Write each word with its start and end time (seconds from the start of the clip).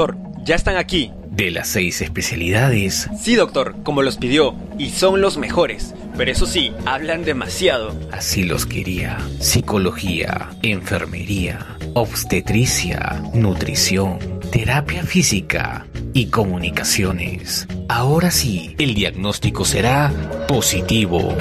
Doctor, 0.00 0.16
ya 0.44 0.54
están 0.54 0.78
aquí. 0.78 1.12
¿De 1.26 1.50
las 1.50 1.68
seis 1.68 2.00
especialidades? 2.00 3.10
Sí, 3.20 3.34
doctor, 3.34 3.76
como 3.82 4.00
los 4.00 4.16
pidió, 4.16 4.54
y 4.78 4.88
son 4.92 5.20
los 5.20 5.36
mejores. 5.36 5.94
Pero 6.16 6.30
eso 6.30 6.46
sí, 6.46 6.72
hablan 6.86 7.22
demasiado. 7.22 7.94
Así 8.10 8.44
los 8.44 8.64
quería. 8.64 9.18
Psicología, 9.40 10.48
enfermería, 10.62 11.76
obstetricia, 11.92 13.22
nutrición, 13.34 14.40
terapia 14.50 15.02
física 15.02 15.86
y 16.14 16.28
comunicaciones. 16.28 17.68
Ahora 17.90 18.30
sí, 18.30 18.74
el 18.78 18.94
diagnóstico 18.94 19.66
será 19.66 20.10
positivo. 20.48 21.36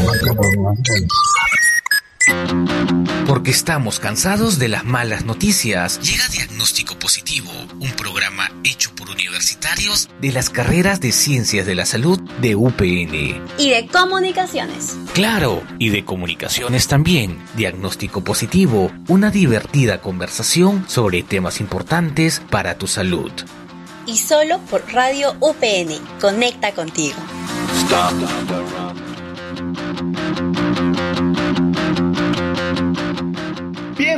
Porque 3.27 3.51
estamos 3.51 3.99
cansados 3.99 4.57
de 4.57 4.69
las 4.69 4.85
malas 4.85 5.23
noticias. 5.23 5.99
Llega 6.01 6.27
Diagnóstico 6.29 6.97
Positivo, 6.97 7.51
un 7.79 7.91
programa 7.91 8.51
hecho 8.63 8.89
por 8.95 9.09
universitarios 9.09 10.09
de 10.19 10.31
las 10.31 10.49
carreras 10.49 10.99
de 10.99 11.11
Ciencias 11.11 11.65
de 11.65 11.75
la 11.75 11.85
Salud 11.85 12.19
de 12.41 12.55
UPN. 12.55 13.45
Y 13.57 13.69
de 13.69 13.87
Comunicaciones. 13.91 14.97
Claro, 15.13 15.61
y 15.77 15.89
de 15.89 16.03
Comunicaciones 16.03 16.87
también. 16.87 17.37
Diagnóstico 17.55 18.23
Positivo, 18.23 18.91
una 19.07 19.29
divertida 19.29 20.01
conversación 20.01 20.85
sobre 20.87 21.23
temas 21.23 21.59
importantes 21.59 22.41
para 22.49 22.77
tu 22.77 22.87
salud. 22.87 23.31
Y 24.05 24.17
solo 24.17 24.59
por 24.71 24.91
Radio 24.91 25.35
UPN. 25.39 25.99
Conecta 26.19 26.73
contigo. 26.73 27.15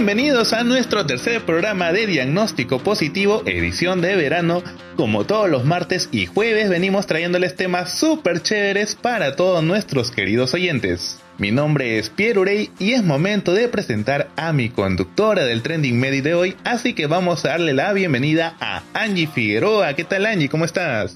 Bienvenidos 0.04 0.52
a 0.54 0.64
nuestro 0.64 1.06
tercer 1.06 1.44
programa 1.44 1.92
de 1.92 2.08
Diagnóstico 2.08 2.80
Positivo, 2.80 3.44
edición 3.46 4.02
de 4.02 4.16
verano. 4.16 4.64
Como 4.98 5.26
todos 5.26 5.48
los 5.48 5.64
martes 5.64 6.10
y 6.12 6.26
jueves 6.26 6.70
venimos 6.70 7.06
trayéndoles 7.06 7.56
temas 7.56 8.00
súper 8.00 8.42
chéveres 8.42 8.96
para 8.96 9.36
todos 9.36 9.64
nuestros 9.64 10.10
queridos 10.10 10.56
oyentes. 10.56 11.20
Mi 11.38 11.52
nombre 11.52 12.00
es 12.00 12.10
Pierre 12.10 12.40
Urey 12.40 12.72
y 12.80 12.94
es 12.94 13.04
momento 13.04 13.54
de 13.54 13.68
presentar 13.68 14.32
a 14.38 14.52
mi 14.54 14.70
conductora 14.70 15.46
del 15.46 15.62
Trending 15.62 16.00
Medi 16.00 16.22
de 16.22 16.34
hoy, 16.34 16.56
así 16.64 16.96
que 16.96 17.06
vamos 17.06 17.46
a 17.46 17.50
darle 17.50 17.74
la 17.74 17.94
bienvenida 17.94 18.56
a 18.60 18.82
Angie 18.96 19.28
Figueroa. 19.28 19.94
¿Qué 19.94 20.04
tal 20.04 20.26
Angie? 20.26 20.50
¿Cómo 20.50 20.66
estás? 20.66 21.16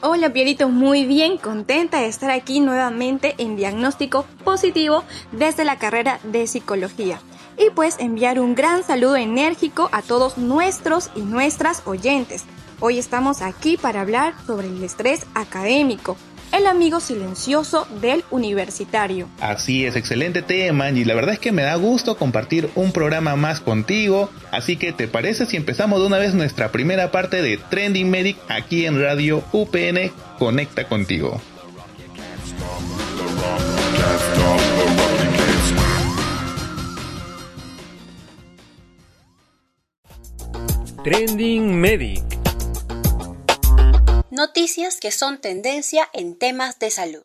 Hola 0.00 0.32
Pierito, 0.32 0.68
muy 0.68 1.06
bien, 1.06 1.38
contenta 1.38 2.00
de 2.00 2.06
estar 2.06 2.30
aquí 2.30 2.60
nuevamente 2.60 3.34
en 3.38 3.56
Diagnóstico 3.56 4.26
Positivo 4.44 5.02
desde 5.32 5.64
la 5.64 5.76
carrera 5.80 6.20
de 6.22 6.46
Psicología 6.46 7.18
y 7.56 7.70
pues 7.70 7.96
enviar 7.98 8.40
un 8.40 8.54
gran 8.54 8.84
saludo 8.84 9.16
enérgico 9.16 9.88
a 9.92 10.02
todos 10.02 10.38
nuestros 10.38 11.10
y 11.14 11.20
nuestras 11.20 11.82
oyentes. 11.86 12.44
Hoy 12.80 12.98
estamos 12.98 13.42
aquí 13.42 13.76
para 13.76 14.00
hablar 14.00 14.34
sobre 14.46 14.66
el 14.66 14.82
estrés 14.82 15.26
académico, 15.34 16.16
el 16.50 16.66
amigo 16.66 17.00
silencioso 17.00 17.86
del 18.00 18.24
universitario. 18.30 19.28
Así 19.40 19.86
es, 19.86 19.96
excelente 19.96 20.42
tema 20.42 20.90
y 20.90 21.04
la 21.04 21.14
verdad 21.14 21.34
es 21.34 21.38
que 21.38 21.52
me 21.52 21.62
da 21.62 21.76
gusto 21.76 22.16
compartir 22.16 22.70
un 22.74 22.92
programa 22.92 23.36
más 23.36 23.60
contigo, 23.60 24.30
así 24.50 24.76
que 24.76 24.92
¿te 24.92 25.08
parece 25.08 25.46
si 25.46 25.56
empezamos 25.56 26.00
de 26.00 26.06
una 26.06 26.18
vez 26.18 26.34
nuestra 26.34 26.72
primera 26.72 27.10
parte 27.10 27.40
de 27.40 27.56
Trending 27.56 28.10
Medic 28.10 28.36
aquí 28.48 28.84
en 28.84 29.00
Radio 29.00 29.44
UPN 29.52 30.10
Conecta 30.38 30.88
contigo? 30.88 31.40
Trending 41.04 41.80
Medic. 41.80 42.22
Noticias 44.30 45.00
que 45.00 45.10
son 45.10 45.40
tendencia 45.40 46.08
en 46.12 46.38
temas 46.38 46.78
de 46.78 46.92
salud. 46.92 47.22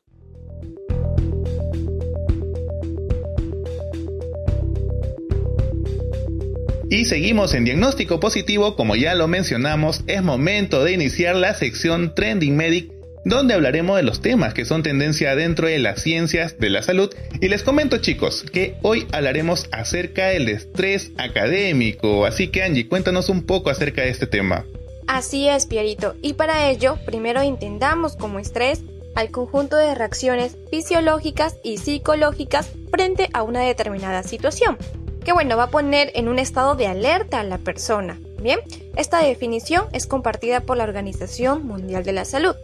Y 6.89 7.05
seguimos 7.05 7.54
en 7.54 7.65
diagnóstico 7.65 8.20
positivo, 8.20 8.76
como 8.76 8.95
ya 8.95 9.14
lo 9.14 9.27
mencionamos, 9.27 10.04
es 10.08 10.23
momento 10.23 10.83
de 10.83 10.94
iniciar 10.94 11.36
la 11.36 11.54
sección 11.54 12.15
Trending 12.15 12.58
Medic 12.58 12.96
donde 13.27 13.54
hablaremos 13.54 13.98
de 13.98 14.04
los 14.04 14.21
temas 14.21 14.54
que 14.54 14.64
son 14.64 14.83
tendencia 14.83 15.36
dentro 15.36 15.67
de 15.67 15.80
las 15.80 16.02
ciencias 16.02 16.58
de 16.60 16.70
la 16.70 16.82
salud. 16.82 17.14
Y 17.42 17.49
les 17.49 17.61
comento 17.61 17.98
chicos 17.98 18.45
que 18.54 18.77
hoy 18.83 19.05
hablaremos 19.11 19.67
acerca 19.71 20.27
del 20.27 20.48
estrés 20.48 21.11
académico. 21.17 22.26
Así 22.26 22.48
que 22.48 22.64
Angie, 22.64 22.88
cuéntanos 22.88 23.27
un 23.30 23.43
poco 23.43 23.70
acerca 23.70 24.02
de 24.02 24.10
este 24.10 24.27
tema. 24.27 24.65
Así 25.08 25.48
es, 25.49 25.65
Pierito. 25.65 26.15
Y 26.21 26.33
para 26.33 26.70
ello, 26.70 26.98
primero 27.05 27.43
intentamos 27.43 28.15
como 28.15 28.39
estrés 28.39 28.82
al 29.15 29.30
conjunto 29.30 29.76
de 29.76 29.94
reacciones 29.94 30.58
fisiológicas 30.70 31.58
y 31.64 31.77
psicológicas 31.77 32.71
frente 32.92 33.30
a 33.33 33.44
una 33.44 33.61
determinada 33.61 34.23
situación, 34.23 34.77
que 35.26 35.33
bueno, 35.33 35.58
va 35.58 35.64
a 35.64 35.70
poner 35.70 36.11
en 36.15 36.27
un 36.27 36.39
estado 36.39 36.76
de 36.76 36.88
alerta 36.88 37.39
a 37.39 37.44
la 37.44 37.58
persona. 37.58 38.20
Bien, 38.42 38.59
esta 38.95 39.20
definición 39.23 39.86
es 39.92 40.05
compartida 40.05 40.61
por 40.61 40.77
la 40.77 40.83
Organización 40.83 41.65
Mundial 41.65 42.04
de 42.04 42.14
la 42.14 42.26
Salud. 42.26 42.55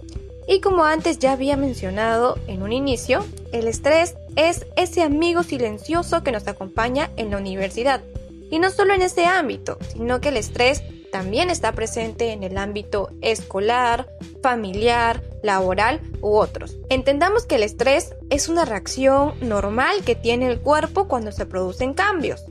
Y 0.47 0.59
como 0.59 0.83
antes 0.83 1.19
ya 1.19 1.31
había 1.31 1.57
mencionado 1.57 2.37
en 2.47 2.63
un 2.63 2.71
inicio, 2.71 3.25
el 3.51 3.67
estrés 3.67 4.15
es 4.35 4.65
ese 4.75 5.01
amigo 5.01 5.43
silencioso 5.43 6.23
que 6.23 6.31
nos 6.31 6.47
acompaña 6.47 7.11
en 7.17 7.31
la 7.31 7.37
universidad. 7.37 8.01
Y 8.49 8.59
no 8.59 8.69
solo 8.69 8.93
en 8.93 9.01
ese 9.01 9.25
ámbito, 9.25 9.77
sino 9.93 10.21
que 10.21 10.29
el 10.29 10.37
estrés 10.37 10.83
también 11.11 11.49
está 11.49 11.71
presente 11.73 12.31
en 12.31 12.43
el 12.43 12.57
ámbito 12.57 13.11
escolar, 13.21 14.09
familiar, 14.41 15.21
laboral 15.43 16.01
u 16.21 16.35
otros. 16.35 16.75
Entendamos 16.89 17.45
que 17.45 17.55
el 17.55 17.63
estrés 17.63 18.15
es 18.31 18.49
una 18.49 18.65
reacción 18.65 19.35
normal 19.39 20.03
que 20.03 20.15
tiene 20.15 20.47
el 20.47 20.59
cuerpo 20.59 21.07
cuando 21.07 21.31
se 21.31 21.45
producen 21.45 21.93
cambios, 21.93 22.43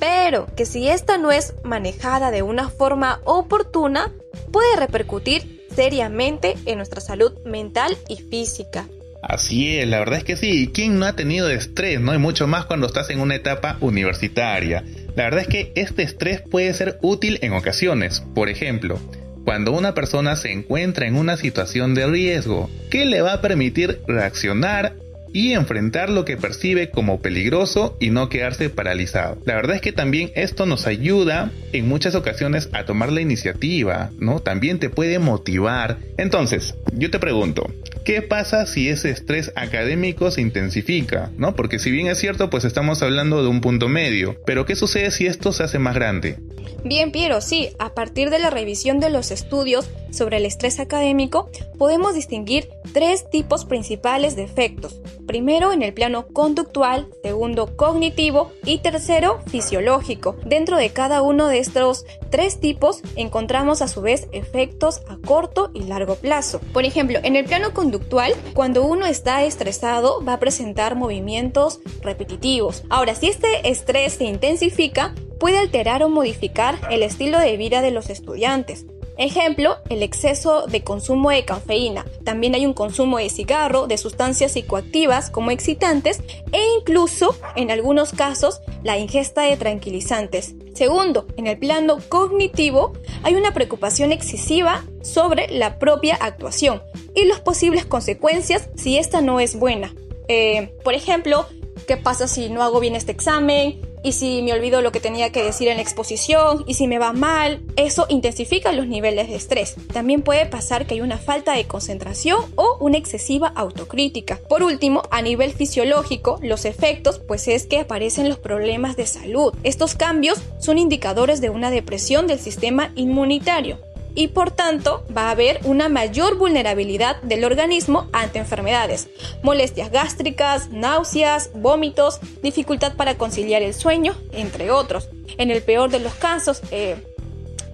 pero 0.00 0.46
que 0.56 0.66
si 0.66 0.88
esta 0.88 1.16
no 1.16 1.30
es 1.30 1.54
manejada 1.62 2.32
de 2.32 2.42
una 2.42 2.68
forma 2.68 3.20
oportuna, 3.24 4.12
puede 4.50 4.74
repercutir 4.76 5.61
seriamente 5.74 6.56
en 6.66 6.76
nuestra 6.76 7.00
salud 7.00 7.32
mental 7.44 7.96
y 8.08 8.16
física. 8.16 8.86
Así 9.22 9.78
es, 9.78 9.86
la 9.86 10.00
verdad 10.00 10.18
es 10.18 10.24
que 10.24 10.36
sí. 10.36 10.70
¿Quién 10.74 10.98
no 10.98 11.06
ha 11.06 11.14
tenido 11.14 11.48
estrés, 11.48 12.00
no? 12.00 12.12
Y 12.12 12.18
mucho 12.18 12.48
más 12.48 12.66
cuando 12.66 12.88
estás 12.88 13.08
en 13.10 13.20
una 13.20 13.36
etapa 13.36 13.76
universitaria. 13.80 14.84
La 15.14 15.24
verdad 15.24 15.42
es 15.42 15.48
que 15.48 15.72
este 15.76 16.02
estrés 16.02 16.40
puede 16.40 16.74
ser 16.74 16.98
útil 17.02 17.38
en 17.42 17.52
ocasiones. 17.52 18.24
Por 18.34 18.48
ejemplo, 18.48 18.98
cuando 19.44 19.72
una 19.72 19.94
persona 19.94 20.34
se 20.34 20.50
encuentra 20.50 21.06
en 21.06 21.14
una 21.14 21.36
situación 21.36 21.94
de 21.94 22.06
riesgo, 22.06 22.68
que 22.90 23.04
le 23.04 23.22
va 23.22 23.34
a 23.34 23.40
permitir 23.40 24.00
reaccionar 24.08 24.96
y 25.32 25.52
enfrentar 25.52 26.10
lo 26.10 26.24
que 26.24 26.36
percibe 26.36 26.90
como 26.90 27.20
peligroso 27.20 27.96
y 28.00 28.10
no 28.10 28.28
quedarse 28.28 28.70
paralizado. 28.70 29.38
La 29.44 29.54
verdad 29.54 29.76
es 29.76 29.82
que 29.82 29.92
también 29.92 30.30
esto 30.34 30.66
nos 30.66 30.86
ayuda 30.86 31.50
en 31.72 31.88
muchas 31.88 32.14
ocasiones 32.14 32.68
a 32.72 32.84
tomar 32.84 33.12
la 33.12 33.20
iniciativa, 33.20 34.10
¿no? 34.18 34.40
También 34.40 34.78
te 34.78 34.90
puede 34.90 35.18
motivar. 35.18 35.98
Entonces, 36.16 36.74
yo 36.92 37.10
te 37.10 37.18
pregunto, 37.18 37.70
¿qué 38.04 38.22
pasa 38.22 38.66
si 38.66 38.88
ese 38.88 39.10
estrés 39.10 39.52
académico 39.56 40.30
se 40.30 40.40
intensifica, 40.40 41.30
¿no? 41.36 41.54
Porque 41.54 41.78
si 41.78 41.90
bien 41.90 42.06
es 42.08 42.18
cierto, 42.18 42.50
pues 42.50 42.64
estamos 42.64 43.02
hablando 43.02 43.42
de 43.42 43.48
un 43.48 43.60
punto 43.60 43.88
medio, 43.88 44.36
pero 44.46 44.66
¿qué 44.66 44.76
sucede 44.76 45.10
si 45.10 45.26
esto 45.26 45.52
se 45.52 45.64
hace 45.64 45.78
más 45.78 45.94
grande? 45.94 46.38
Bien, 46.84 47.12
Piero, 47.12 47.40
sí, 47.40 47.70
a 47.78 47.94
partir 47.94 48.30
de 48.30 48.40
la 48.40 48.50
revisión 48.50 48.98
de 48.98 49.08
los 49.08 49.30
estudios 49.30 49.88
sobre 50.10 50.38
el 50.38 50.46
estrés 50.46 50.80
académico, 50.80 51.48
podemos 51.78 52.14
distinguir 52.14 52.68
tres 52.92 53.30
tipos 53.30 53.64
principales 53.64 54.34
de 54.34 54.42
efectos. 54.42 55.00
Primero 55.32 55.72
en 55.72 55.80
el 55.80 55.94
plano 55.94 56.26
conductual, 56.26 57.08
segundo 57.22 57.74
cognitivo 57.74 58.52
y 58.66 58.80
tercero 58.80 59.40
fisiológico. 59.46 60.36
Dentro 60.44 60.76
de 60.76 60.90
cada 60.90 61.22
uno 61.22 61.48
de 61.48 61.58
estos 61.58 62.04
tres 62.28 62.60
tipos 62.60 63.00
encontramos 63.16 63.80
a 63.80 63.88
su 63.88 64.02
vez 64.02 64.28
efectos 64.32 65.00
a 65.08 65.16
corto 65.26 65.70
y 65.72 65.84
largo 65.84 66.16
plazo. 66.16 66.60
Por 66.74 66.84
ejemplo, 66.84 67.18
en 67.22 67.36
el 67.36 67.46
plano 67.46 67.72
conductual, 67.72 68.34
cuando 68.52 68.84
uno 68.84 69.06
está 69.06 69.42
estresado 69.42 70.22
va 70.22 70.34
a 70.34 70.38
presentar 70.38 70.96
movimientos 70.96 71.80
repetitivos. 72.02 72.82
Ahora, 72.90 73.14
si 73.14 73.28
este 73.28 73.70
estrés 73.70 74.12
se 74.12 74.24
intensifica, 74.24 75.14
puede 75.40 75.56
alterar 75.56 76.02
o 76.02 76.10
modificar 76.10 76.78
el 76.90 77.02
estilo 77.02 77.38
de 77.38 77.56
vida 77.56 77.80
de 77.80 77.90
los 77.90 78.10
estudiantes. 78.10 78.84
Ejemplo, 79.18 79.76
el 79.90 80.02
exceso 80.02 80.66
de 80.66 80.82
consumo 80.82 81.30
de 81.30 81.44
cafeína. 81.44 82.06
También 82.24 82.54
hay 82.54 82.64
un 82.64 82.72
consumo 82.72 83.18
de 83.18 83.28
cigarro, 83.28 83.86
de 83.86 83.98
sustancias 83.98 84.52
psicoactivas 84.52 85.30
como 85.30 85.50
excitantes 85.50 86.20
e 86.52 86.60
incluso, 86.78 87.36
en 87.54 87.70
algunos 87.70 88.12
casos, 88.12 88.60
la 88.82 88.98
ingesta 88.98 89.42
de 89.42 89.56
tranquilizantes. 89.56 90.54
Segundo, 90.74 91.26
en 91.36 91.46
el 91.46 91.58
plano 91.58 91.98
cognitivo 92.08 92.92
hay 93.22 93.34
una 93.34 93.52
preocupación 93.52 94.12
excesiva 94.12 94.84
sobre 95.02 95.48
la 95.48 95.78
propia 95.78 96.16
actuación 96.16 96.82
y 97.14 97.26
las 97.26 97.40
posibles 97.40 97.84
consecuencias 97.84 98.68
si 98.76 98.96
esta 98.96 99.20
no 99.20 99.40
es 99.40 99.56
buena. 99.58 99.94
Eh, 100.28 100.74
por 100.82 100.94
ejemplo, 100.94 101.46
¿qué 101.86 101.96
pasa 101.96 102.26
si 102.26 102.48
no 102.48 102.62
hago 102.62 102.80
bien 102.80 102.96
este 102.96 103.12
examen? 103.12 103.91
Y 104.02 104.12
si 104.12 104.42
me 104.42 104.52
olvido 104.52 104.82
lo 104.82 104.92
que 104.92 105.00
tenía 105.00 105.30
que 105.30 105.42
decir 105.42 105.68
en 105.68 105.76
la 105.76 105.82
exposición, 105.82 106.64
y 106.66 106.74
si 106.74 106.86
me 106.86 106.98
va 106.98 107.12
mal, 107.12 107.62
eso 107.76 108.06
intensifica 108.08 108.72
los 108.72 108.86
niveles 108.86 109.28
de 109.28 109.36
estrés. 109.36 109.76
También 109.92 110.22
puede 110.22 110.46
pasar 110.46 110.86
que 110.86 110.94
hay 110.94 111.00
una 111.00 111.18
falta 111.18 111.54
de 111.54 111.66
concentración 111.66 112.40
o 112.56 112.76
una 112.80 112.98
excesiva 112.98 113.52
autocrítica. 113.54 114.40
Por 114.48 114.62
último, 114.62 115.02
a 115.10 115.22
nivel 115.22 115.52
fisiológico, 115.52 116.38
los 116.42 116.64
efectos 116.64 117.20
pues 117.20 117.48
es 117.48 117.66
que 117.66 117.80
aparecen 117.80 118.28
los 118.28 118.38
problemas 118.38 118.96
de 118.96 119.06
salud. 119.06 119.54
Estos 119.62 119.94
cambios 119.94 120.40
son 120.58 120.78
indicadores 120.78 121.40
de 121.40 121.50
una 121.50 121.70
depresión 121.70 122.26
del 122.26 122.38
sistema 122.38 122.92
inmunitario 122.94 123.78
y 124.14 124.28
por 124.28 124.50
tanto 124.50 125.04
va 125.16 125.28
a 125.28 125.30
haber 125.30 125.60
una 125.64 125.88
mayor 125.88 126.36
vulnerabilidad 126.36 127.20
del 127.22 127.44
organismo 127.44 128.08
ante 128.12 128.38
enfermedades, 128.38 129.08
molestias 129.42 129.90
gástricas, 129.90 130.70
náuseas, 130.70 131.50
vómitos, 131.54 132.20
dificultad 132.42 132.94
para 132.94 133.16
conciliar 133.16 133.62
el 133.62 133.74
sueño, 133.74 134.14
entre 134.32 134.70
otros. 134.70 135.08
En 135.38 135.50
el 135.50 135.62
peor 135.62 135.90
de 135.90 136.00
los 136.00 136.14
casos, 136.14 136.62
eh, 136.70 136.96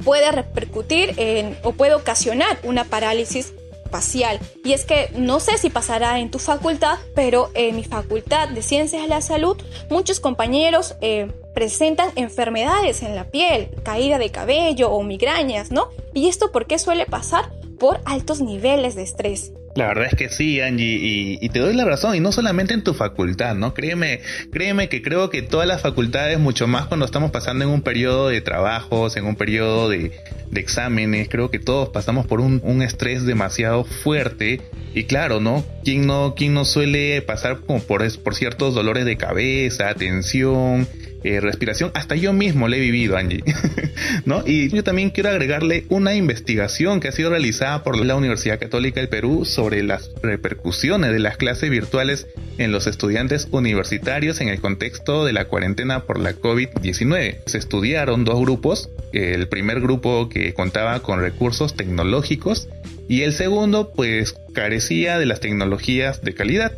puede 0.04 0.30
repercutir 0.32 1.14
en, 1.16 1.58
o 1.62 1.72
puede 1.72 1.94
ocasionar 1.94 2.58
una 2.62 2.84
parálisis 2.84 3.52
facial. 3.90 4.38
Y 4.64 4.72
es 4.72 4.84
que 4.84 5.10
no 5.16 5.40
sé 5.40 5.58
si 5.58 5.70
pasará 5.70 6.20
en 6.20 6.30
tu 6.30 6.38
facultad, 6.38 6.98
pero 7.14 7.50
en 7.54 7.76
mi 7.76 7.84
facultad 7.84 8.48
de 8.48 8.62
Ciencias 8.62 9.02
de 9.02 9.08
la 9.08 9.20
Salud, 9.20 9.56
muchos 9.90 10.20
compañeros 10.20 10.94
eh, 11.00 11.30
presentan 11.58 12.10
enfermedades 12.14 13.02
en 13.02 13.16
la 13.16 13.32
piel, 13.32 13.70
caída 13.82 14.16
de 14.18 14.30
cabello 14.30 14.90
o 14.90 15.02
migrañas, 15.02 15.72
¿no? 15.72 15.88
¿Y 16.14 16.28
esto 16.28 16.52
por 16.52 16.66
qué 16.66 16.78
suele 16.78 17.04
pasar? 17.04 17.50
Por 17.80 17.98
altos 18.04 18.40
niveles 18.40 18.94
de 18.94 19.02
estrés. 19.02 19.50
La 19.74 19.88
verdad 19.88 20.06
es 20.12 20.14
que 20.16 20.28
sí, 20.28 20.60
Angie, 20.60 21.36
y, 21.40 21.48
te 21.48 21.58
doy 21.58 21.74
la 21.74 21.84
razón, 21.84 22.14
y 22.14 22.20
no 22.20 22.30
solamente 22.30 22.74
en 22.74 22.84
tu 22.84 22.94
facultad, 22.94 23.56
¿no? 23.56 23.74
Créeme, 23.74 24.20
créeme 24.52 24.88
que 24.88 25.02
creo 25.02 25.30
que 25.30 25.42
todas 25.42 25.66
las 25.66 25.82
facultades, 25.82 26.38
mucho 26.38 26.68
más 26.68 26.86
cuando 26.86 27.06
estamos 27.06 27.32
pasando 27.32 27.64
en 27.64 27.70
un 27.70 27.82
periodo 27.82 28.28
de 28.28 28.40
trabajos, 28.40 29.16
en 29.16 29.26
un 29.26 29.34
periodo 29.34 29.88
de, 29.88 30.12
exámenes, 30.54 31.28
creo 31.28 31.50
que 31.50 31.58
todos 31.58 31.88
pasamos 31.88 32.24
por 32.26 32.40
un, 32.40 32.60
un, 32.62 32.82
estrés 32.82 33.24
demasiado 33.24 33.82
fuerte, 33.82 34.60
y 34.94 35.04
claro, 35.04 35.40
¿no? 35.40 35.64
¿Quién 35.82 36.06
no, 36.06 36.34
quién 36.36 36.54
no 36.54 36.64
suele 36.64 37.20
pasar 37.22 37.58
como 37.66 37.80
por, 37.80 38.04
por 38.22 38.36
ciertos 38.36 38.76
dolores 38.76 39.04
de 39.04 39.16
cabeza, 39.16 39.92
tensión, 39.94 40.86
eh, 41.24 41.40
respiración, 41.40 41.90
hasta 41.94 42.14
yo 42.14 42.32
mismo 42.32 42.68
le 42.68 42.76
he 42.76 42.80
vivido, 42.80 43.16
Angie. 43.16 43.42
¿No? 44.24 44.44
Y 44.46 44.68
yo 44.70 44.84
también 44.84 45.10
quiero 45.10 45.30
agregarle 45.30 45.84
una 45.88 46.14
investigación 46.14 47.00
que 47.00 47.08
ha 47.08 47.12
sido 47.12 47.30
realizada 47.30 47.82
por 47.82 47.96
la 47.98 48.14
Universidad 48.14 48.60
Católica 48.60 49.00
del 49.00 49.08
Perú 49.08 49.44
sobre 49.44 49.82
las 49.82 50.10
repercusiones 50.22 51.12
de 51.12 51.18
las 51.18 51.36
clases 51.36 51.70
virtuales 51.70 52.28
en 52.58 52.70
los 52.70 52.86
estudiantes 52.86 53.48
universitarios 53.50 54.40
en 54.40 54.48
el 54.48 54.60
contexto 54.60 55.24
de 55.24 55.32
la 55.32 55.46
cuarentena 55.46 56.04
por 56.04 56.20
la 56.20 56.34
COVID-19. 56.34 57.38
Se 57.46 57.58
estudiaron 57.58 58.24
dos 58.24 58.40
grupos, 58.40 58.90
el 59.12 59.48
primer 59.48 59.80
grupo 59.80 60.28
que 60.28 60.54
contaba 60.54 61.00
con 61.00 61.20
recursos 61.20 61.74
tecnológicos 61.74 62.68
y 63.08 63.22
el 63.22 63.32
segundo 63.32 63.92
pues 63.92 64.34
carecía 64.52 65.18
de 65.18 65.26
las 65.26 65.40
tecnologías 65.40 66.22
de 66.22 66.34
calidad, 66.34 66.72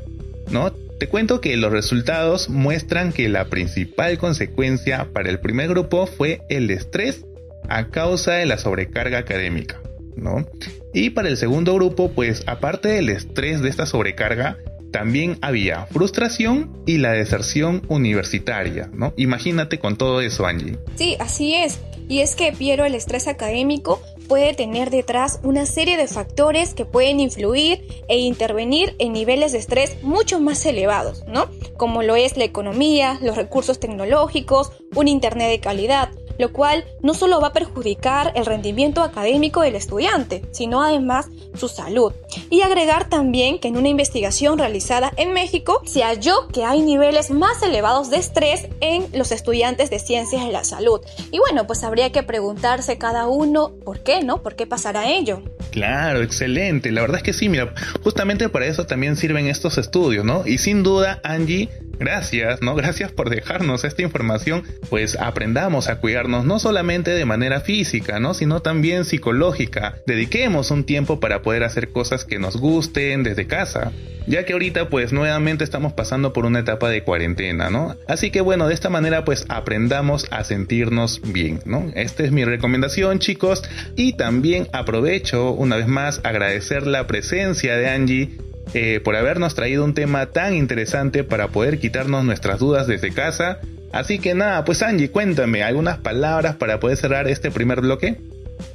¿no? 0.50 0.72
Te 1.00 1.08
cuento 1.08 1.41
que 1.41 1.56
los 1.56 1.73
resultados 1.73 2.50
muestran 2.50 3.14
que 3.14 3.31
la 3.31 3.47
principal 3.47 4.19
consecuencia 4.19 5.08
para 5.14 5.31
el 5.31 5.41
primer 5.41 5.70
grupo 5.70 6.06
fue 6.06 6.43
el 6.50 6.70
estrés 6.70 7.25
a 7.70 7.88
causa 7.88 8.32
de 8.35 8.44
la 8.44 8.58
sobrecarga 8.58 9.17
académica, 9.17 9.81
¿no? 10.14 10.47
Y 10.93 11.08
para 11.08 11.31
el 11.31 11.38
segundo 11.38 11.75
grupo, 11.75 12.11
pues 12.11 12.43
aparte 12.47 12.91
del 12.91 13.08
estrés 13.08 13.62
de 13.62 13.70
esta 13.70 13.87
sobrecarga, 13.87 14.58
también 14.93 15.38
había 15.41 15.87
frustración 15.87 16.70
y 16.85 16.99
la 16.99 17.12
deserción 17.12 17.81
universitaria, 17.88 18.91
¿no? 18.93 19.14
Imagínate 19.17 19.79
con 19.79 19.97
todo 19.97 20.20
eso, 20.20 20.44
Angie. 20.44 20.79
Sí, 20.97 21.17
así 21.19 21.55
es. 21.55 21.81
Y 22.11 22.20
es 22.20 22.35
que, 22.35 22.52
Piero, 22.52 22.85
el 22.85 22.94
estrés 22.94 23.26
académico 23.26 24.02
puede 24.31 24.55
tener 24.55 24.91
detrás 24.91 25.41
una 25.43 25.67
serie 25.67 25.97
de 25.97 26.06
factores 26.06 26.73
que 26.73 26.85
pueden 26.85 27.19
influir 27.19 27.85
e 28.06 28.19
intervenir 28.19 28.94
en 29.00 29.12
niveles 29.12 29.50
de 29.50 29.59
estrés 29.59 30.00
mucho 30.05 30.38
más 30.38 30.65
elevados, 30.67 31.25
¿no? 31.27 31.49
Como 31.77 32.05
lo 32.05 32.15
es 32.15 32.37
la 32.37 32.44
economía, 32.44 33.19
los 33.23 33.35
recursos 33.35 33.81
tecnológicos, 33.81 34.71
un 34.94 35.09
Internet 35.09 35.50
de 35.50 35.59
calidad, 35.59 36.11
lo 36.40 36.52
cual 36.52 36.84
no 37.02 37.14
solo 37.14 37.40
va 37.40 37.48
a 37.48 37.52
perjudicar 37.52 38.32
el 38.34 38.46
rendimiento 38.46 39.02
académico 39.02 39.60
del 39.62 39.76
estudiante, 39.76 40.42
sino 40.50 40.82
además 40.82 41.28
su 41.54 41.69
salud. 41.69 42.12
Y 42.48 42.62
agregar 42.62 43.08
también 43.08 43.58
que 43.58 43.69
en 43.69 43.76
una 43.76 43.88
investigación 43.88 44.58
realizada 44.58 45.12
en 45.16 45.32
México 45.32 45.82
se 45.84 46.02
halló 46.02 46.48
que 46.48 46.64
hay 46.64 46.82
niveles 46.82 47.31
más 47.31 47.62
elevados 47.62 48.10
de 48.10 48.16
estrés 48.16 48.69
en 48.81 49.06
los 49.12 49.32
estudiantes 49.32 49.90
de 49.90 49.98
ciencias 49.98 50.44
de 50.44 50.52
la 50.52 50.64
salud. 50.64 51.00
Y 51.31 51.38
bueno, 51.38 51.66
pues 51.66 51.84
habría 51.84 52.10
que 52.10 52.22
preguntarse 52.22 52.98
cada 52.98 53.26
uno 53.26 53.72
por 53.84 54.00
qué, 54.00 54.22
¿no? 54.22 54.42
¿Por 54.42 54.56
qué 54.56 54.66
pasará 54.66 55.10
ello? 55.10 55.42
Claro, 55.70 56.22
excelente. 56.22 56.90
La 56.90 57.02
verdad 57.02 57.19
es 57.19 57.22
que 57.22 57.32
sí, 57.32 57.48
mira, 57.48 57.75
justamente 58.02 58.48
para 58.48 58.66
eso 58.66 58.87
también 58.87 59.16
sirven 59.16 59.46
estos 59.46 59.78
estudios, 59.78 60.25
¿no? 60.25 60.46
Y 60.46 60.58
sin 60.58 60.82
duda, 60.82 61.20
Angie, 61.22 61.69
gracias, 62.00 62.62
¿no? 62.62 62.75
Gracias 62.75 63.12
por 63.12 63.31
dejarnos 63.31 63.85
esta 63.85 64.02
información, 64.02 64.64
pues 64.88 65.17
aprendamos 65.17 65.88
a 65.88 66.00
cuidarnos 66.00 66.44
no 66.44 66.58
solamente 66.58 67.12
de 67.12 67.25
manera 67.25 67.61
física, 67.61 68.19
¿no? 68.19 68.35
Sino 68.35 68.61
también 68.61 69.05
psicológica. 69.05 69.97
Dediquemos 70.06 70.70
un 70.70 70.85
tiempo 70.85 71.20
para 71.20 71.43
poder 71.43 71.62
hacer 71.62 71.91
cosas 71.91 72.25
que 72.25 72.38
nos 72.38 72.56
gusten 72.56 73.23
desde 73.23 73.47
casa, 73.47 73.93
ya 74.26 74.44
que 74.44 74.55
ahorita 74.55 74.88
pues 74.88 75.12
nuevamente 75.12 75.64
estamos 75.64 75.93
pasando 75.93 76.32
por 76.32 76.47
una 76.47 76.61
etapa 76.61 76.88
de 76.88 77.02
cuarentena, 77.02 77.70
¿no? 77.70 77.97
Así 78.08 78.31
que 78.31 78.41
bueno, 78.41 78.67
de 78.67 78.75
esta 78.75 78.88
manera 78.88 79.25
pues 79.25 79.44
aprendamos 79.49 80.26
a 80.31 80.43
sentirnos 80.44 81.20
bien, 81.32 81.61
¿no? 81.64 81.91
Esta 81.94 82.25
es 82.25 82.32
mi 82.32 82.44
recomendación, 82.44 83.19
chicos, 83.19 83.62
y 83.97 84.14
también 84.14 84.69
aprovecho 84.73 85.52
una 85.52 85.76
vez 85.76 85.87
más 85.87 86.20
agradecer 86.25 86.87
la 86.87 87.06
presencia 87.06 87.76
de 87.76 87.88
Angie 87.88 88.50
eh, 88.75 89.00
por 89.02 89.17
habernos 89.17 89.55
traído 89.55 89.84
un 89.84 89.94
tema 89.94 90.26
tan 90.26 90.55
interesante 90.55 91.25
para 91.25 91.49
poder 91.49 91.78
quitarnos 91.78 92.25
nuestras 92.25 92.58
dudas 92.58 92.87
desde 92.87 93.12
casa. 93.12 93.58
Así 93.93 94.19
que 94.19 94.34
nada, 94.34 94.64
pues 94.64 94.82
Angie, 94.82 95.11
cuéntame 95.11 95.62
algunas 95.62 95.99
palabras 95.99 96.56
para 96.56 96.78
poder 96.78 96.96
cerrar 96.96 97.26
este 97.28 97.50
primer 97.50 97.81
bloque. 97.81 98.19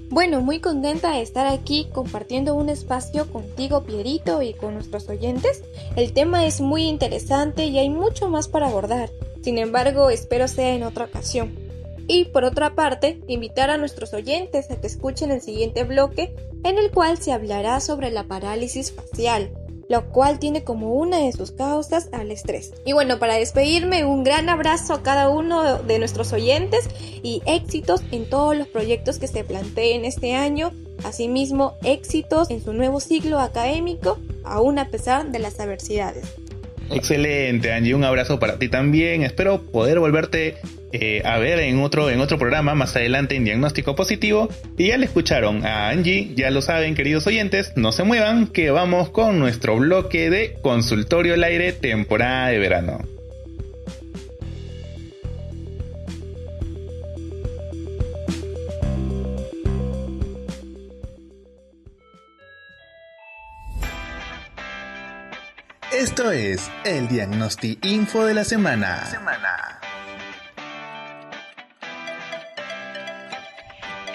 Bueno, 0.10 0.42
muy 0.42 0.60
contenta 0.60 1.14
de 1.14 1.22
estar 1.22 1.48
aquí 1.48 1.88
compartiendo 1.92 2.56
un 2.56 2.70
espacio 2.70 3.32
contigo, 3.32 3.84
Pierito, 3.84 4.42
y 4.42 4.54
con 4.54 4.74
nuestros 4.74 5.10
oyentes. 5.10 5.64
El 5.96 6.14
tema 6.14 6.46
es 6.46 6.62
muy 6.62 6.84
interesante 6.84 7.66
y 7.66 7.80
hay 7.80 7.90
mucho 7.90 8.30
más 8.30 8.48
para 8.48 8.68
abordar. 8.68 9.10
Sin 9.42 9.58
embargo, 9.58 10.10
espero 10.10 10.48
sea 10.48 10.74
en 10.74 10.84
otra 10.84 11.06
ocasión. 11.06 11.56
Y 12.08 12.26
por 12.26 12.44
otra 12.44 12.76
parte, 12.76 13.20
invitar 13.28 13.70
a 13.70 13.78
nuestros 13.78 14.14
oyentes 14.14 14.70
a 14.70 14.80
que 14.80 14.88
escuchen 14.88 15.32
el 15.32 15.42
siguiente 15.42 15.84
bloque 15.84 16.36
en 16.64 16.78
el 16.78 16.92
cual 16.92 17.18
se 17.18 17.32
hablará 17.32 17.80
sobre 17.80 18.12
la 18.12 18.24
parálisis 18.26 18.92
facial, 18.92 19.52
lo 19.90 20.06
cual 20.10 20.40
tiene 20.40 20.64
como 20.64 20.94
una 20.94 21.20
de 21.20 21.32
sus 21.32 21.52
causas 21.52 22.10
al 22.12 22.32
estrés. 22.32 22.74
Y 22.86 22.94
bueno, 22.94 23.20
para 23.20 23.36
despedirme, 23.36 24.06
un 24.06 24.24
gran 24.24 24.50
abrazo 24.50 24.94
a 24.94 25.04
cada 25.04 25.30
uno 25.30 25.80
de 25.80 26.00
nuestros 26.00 26.34
oyentes 26.34 26.90
y 27.24 27.42
éxitos 27.46 28.02
en 28.12 28.30
todos 28.30 28.56
los 28.58 28.68
proyectos 28.68 29.20
que 29.20 29.28
se 29.28 29.44
planteen 29.44 30.06
este 30.06 30.34
año. 30.34 30.72
Asimismo, 31.04 31.76
éxitos 31.84 32.50
en 32.50 32.64
su 32.64 32.74
nuevo 32.74 33.00
ciclo 33.00 33.40
académico, 33.40 34.18
aún 34.44 34.80
a 34.80 34.90
pesar 34.90 35.32
de 35.32 35.40
las 35.40 35.60
adversidades. 35.60 36.26
Excelente, 36.92 37.72
Angie. 37.72 37.96
Un 37.96 38.04
abrazo 38.04 38.40
para 38.40 38.60
ti 38.60 38.70
también. 38.70 39.24
Espero 39.24 39.62
poder 39.62 40.00
volverte 40.00 40.58
eh, 40.92 41.22
a 41.26 41.38
ver 41.40 41.60
en 41.60 41.80
otro, 41.80 42.10
en 42.10 42.20
otro 42.22 42.38
programa 42.38 42.76
más 42.76 42.96
adelante 42.96 43.36
en 43.36 43.44
Diagnóstico 43.46 43.96
Positivo. 43.96 44.50
Y 44.78 44.88
ya 44.88 44.98
le 44.98 45.06
escucharon 45.06 45.66
a 45.66 45.90
Angie, 45.90 46.32
ya 46.36 46.52
lo 46.52 46.62
saben, 46.62 46.96
queridos 46.96 47.28
oyentes, 47.28 47.74
no 47.76 47.92
se 47.92 48.04
muevan, 48.04 48.48
que 48.48 48.72
vamos 48.72 49.10
con 49.10 49.40
nuestro 49.40 49.78
bloque 49.78 50.30
de 50.30 50.58
Consultorio 50.62 51.34
al 51.34 51.44
Aire 51.44 51.74
temporada 51.74 52.48
de 52.48 52.60
verano. 52.60 53.00
Esto 65.92 66.32
es 66.32 66.70
el 66.84 67.08
Diagnóstico 67.08 67.88
Info 67.88 68.26
de 68.26 68.34
la 68.34 68.44
semana. 68.44 69.06
semana. 69.06 69.75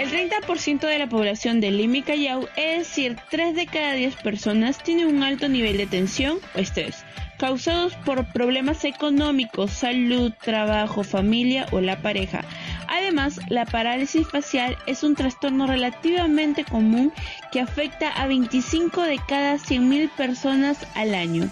El 0.00 0.10
30% 0.10 0.80
de 0.86 0.98
la 0.98 1.10
población 1.10 1.60
de 1.60 1.70
Lima 1.70 1.98
y 1.98 2.02
Callao, 2.02 2.48
es 2.56 2.78
decir, 2.78 3.18
3 3.28 3.54
de 3.54 3.66
cada 3.66 3.92
10 3.92 4.16
personas, 4.16 4.82
tiene 4.82 5.04
un 5.04 5.22
alto 5.22 5.46
nivel 5.46 5.76
de 5.76 5.86
tensión 5.86 6.38
o 6.54 6.58
estrés, 6.58 7.04
causados 7.38 7.94
por 7.96 8.24
problemas 8.32 8.86
económicos, 8.86 9.72
salud, 9.72 10.32
trabajo, 10.42 11.04
familia 11.04 11.66
o 11.70 11.82
la 11.82 12.00
pareja. 12.00 12.40
Además, 12.88 13.40
la 13.50 13.66
parálisis 13.66 14.26
facial 14.26 14.78
es 14.86 15.02
un 15.02 15.16
trastorno 15.16 15.66
relativamente 15.66 16.64
común 16.64 17.12
que 17.52 17.60
afecta 17.60 18.08
a 18.08 18.26
25 18.26 19.02
de 19.02 19.18
cada 19.28 19.56
100.000 19.56 20.08
personas 20.16 20.78
al 20.94 21.14
año. 21.14 21.50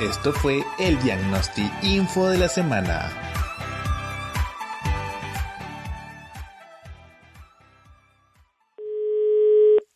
Esto 0.00 0.32
fue 0.32 0.64
el 0.78 0.96
Diagnosti 1.02 1.68
Info 1.82 2.28
de 2.28 2.38
la 2.38 2.48
semana. 2.48 3.10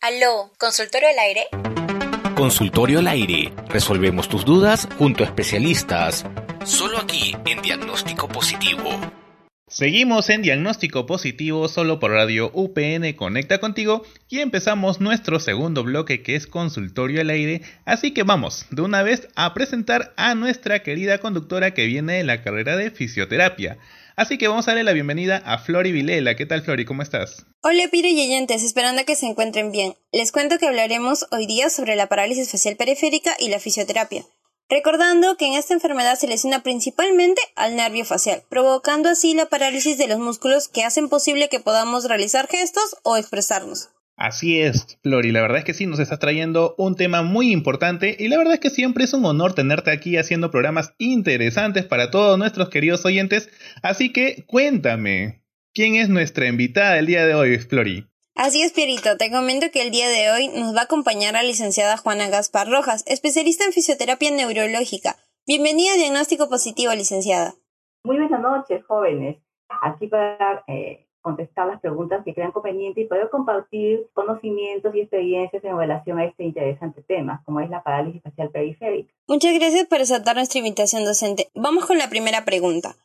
Aló, 0.01 0.51
¿consultorio 0.59 1.09
al 1.09 1.19
aire? 1.21 1.47
Consultorio 2.35 2.99
al 2.99 3.07
aire. 3.07 3.53
Resolvemos 3.69 4.29
tus 4.29 4.45
dudas 4.45 4.89
junto 4.99 5.23
a 5.23 5.27
especialistas. 5.27 6.27
Solo 6.65 6.99
aquí 6.99 7.37
en 7.45 7.63
Diagnóstico 7.63 8.27
Positivo. 8.27 8.91
Seguimos 9.73 10.29
en 10.29 10.43
Diagnóstico 10.43 11.07
Positivo 11.07 11.67
solo 11.67 11.99
por 11.99 12.11
Radio 12.11 12.51
UPN 12.53 13.15
Conecta 13.15 13.59
contigo 13.59 14.03
y 14.29 14.41
empezamos 14.41 15.01
nuestro 15.01 15.41
segundo 15.41 15.83
bloque 15.83 16.23
que 16.23 16.35
es 16.35 16.47
Consultorio 16.47 17.23
al 17.23 17.31
aire, 17.31 17.63
así 17.87 18.13
que 18.13 18.23
vamos 18.23 18.67
de 18.69 18.83
una 18.83 19.03
vez 19.03 19.29
a 19.35 19.55
presentar 19.55 20.13
a 20.19 20.35
nuestra 20.35 20.83
querida 20.83 21.21
conductora 21.21 21.73
que 21.73 21.87
viene 21.87 22.19
de 22.19 22.25
la 22.25 22.43
carrera 22.43 22.77
de 22.77 22.91
fisioterapia. 22.91 23.79
Así 24.15 24.37
que 24.37 24.47
vamos 24.47 24.69
a 24.69 24.73
darle 24.73 24.85
la 24.85 24.93
bienvenida 24.93 25.39
a 25.39 25.57
Flori 25.57 25.91
Vilela. 25.91 26.37
¿Qué 26.37 26.45
tal 26.45 26.61
Flori? 26.61 26.85
¿Cómo 26.85 27.01
estás? 27.01 27.47
Hola 27.63 27.89
Piro 27.91 28.09
y 28.09 28.27
oyentes, 28.27 28.63
esperando 28.65 29.07
que 29.07 29.17
se 29.17 29.25
encuentren 29.25 29.73
bien. 29.73 29.95
Les 30.13 30.33
cuento 30.33 30.59
que 30.59 30.67
hablaremos 30.67 31.27
hoy 31.31 31.47
día 31.47 31.71
sobre 31.71 31.97
la 31.97 32.09
parálisis 32.09 32.51
facial 32.51 32.77
periférica 32.77 33.35
y 33.39 33.49
la 33.49 33.59
fisioterapia. 33.59 34.23
Recordando 34.73 35.37
que 35.37 35.47
en 35.47 35.53
esta 35.53 35.75
enfermedad 35.75 36.15
se 36.15 36.27
lesiona 36.27 36.63
principalmente 36.63 37.43
al 37.57 37.77
nervio 37.77 38.07
facial, 38.07 38.43
provocando 38.49 39.11
así 39.11 39.35
la 39.35 39.45
parálisis 39.45 39.99
de 39.99 40.09
los 40.09 40.19
músculos 40.19 40.69
que 40.69 40.83
hacen 40.83 41.11
posible 41.11 41.51
que 41.51 41.61
podamos 41.61 42.09
realizar 42.09 42.49
gestos 42.49 42.97
o 43.03 43.19
expresarnos. 43.19 43.91
Así 44.17 44.63
es, 44.63 44.99
Flori, 45.03 45.31
la 45.31 45.43
verdad 45.43 45.59
es 45.59 45.65
que 45.65 45.75
sí, 45.75 45.85
nos 45.85 45.99
estás 45.99 46.21
trayendo 46.21 46.75
un 46.79 46.97
tema 46.97 47.21
muy 47.21 47.53
importante 47.53 48.17
y 48.19 48.29
la 48.29 48.39
verdad 48.39 48.55
es 48.55 48.61
que 48.61 48.71
siempre 48.71 49.05
es 49.05 49.13
un 49.13 49.27
honor 49.27 49.53
tenerte 49.53 49.91
aquí 49.91 50.17
haciendo 50.17 50.51
programas 50.51 50.95
interesantes 50.97 51.85
para 51.85 52.11
todos 52.11 52.39
nuestros 52.39 52.71
queridos 52.71 53.05
oyentes, 53.05 53.51
así 53.83 54.11
que 54.11 54.45
cuéntame, 54.47 55.43
¿quién 55.75 55.97
es 55.97 56.09
nuestra 56.09 56.49
invitada 56.49 56.95
del 56.95 57.05
día 57.05 57.27
de 57.27 57.35
hoy, 57.35 57.59
Flori? 57.59 58.07
Así 58.35 58.63
es, 58.63 58.73
Pierito, 58.73 59.19
te 59.19 59.31
comento 59.31 59.67
que 59.71 59.83
el 59.83 59.91
día 59.91 60.09
de 60.09 60.31
hoy 60.31 60.49
nos 60.49 60.75
va 60.75 60.81
a 60.81 60.85
acompañar 60.85 61.35
la 61.35 61.43
licenciada 61.43 61.99
Juana 61.99 62.31
Gaspar 62.31 62.67
Rojas, 62.67 63.05
especialista 63.07 63.65
en 63.65 63.73
fisioterapia 63.73 64.31
neurológica. 64.31 65.17
Bienvenida 65.47 65.93
a 65.93 65.97
Diagnóstico 65.97 66.49
Positivo, 66.49 66.95
licenciada. 66.95 67.55
Muy 68.05 68.17
buenas 68.17 68.41
noches, 68.41 68.83
jóvenes. 68.87 69.37
Aquí 69.83 70.07
para 70.07 70.65
eh, 70.67 71.07
contestar 71.21 71.67
las 71.67 71.81
preguntas 71.83 72.25
que 72.25 72.33
crean 72.33 72.53
conveniente 72.53 73.03
y 73.03 73.07
poder 73.07 73.29
compartir 73.29 74.09
conocimientos 74.15 74.95
y 74.95 75.01
experiencias 75.03 75.63
en 75.63 75.77
relación 75.77 76.19
a 76.19 76.25
este 76.25 76.45
interesante 76.45 77.03
tema, 77.03 77.43
como 77.45 77.61
es 77.61 77.69
la 77.69 77.83
parálisis 77.83 78.23
facial 78.23 78.51
periférica. 78.51 79.13
Muchas 79.29 79.53
gracias 79.55 79.87
por 79.87 80.01
aceptar 80.01 80.37
nuestra 80.37 80.59
invitación 80.59 81.05
docente. 81.05 81.51
Vamos 81.55 81.85
con 81.85 81.99
la 81.99 82.09
primera 82.09 82.47
pregunta. 82.47 82.97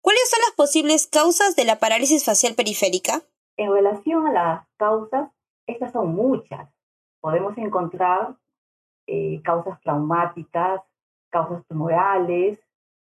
¿Cuáles 0.00 0.30
son 0.30 0.38
las 0.46 0.54
posibles 0.56 1.08
causas 1.08 1.56
de 1.56 1.64
la 1.64 1.80
parálisis 1.80 2.24
facial 2.24 2.54
periférica? 2.54 3.22
En 3.56 3.72
relación 3.72 4.26
a 4.26 4.32
las 4.32 4.68
causas, 4.76 5.30
estas 5.66 5.92
son 5.92 6.14
muchas. 6.14 6.68
Podemos 7.20 7.56
encontrar 7.58 8.36
eh, 9.06 9.40
causas 9.42 9.80
traumáticas, 9.80 10.82
causas 11.30 11.64
tumorales, 11.66 12.60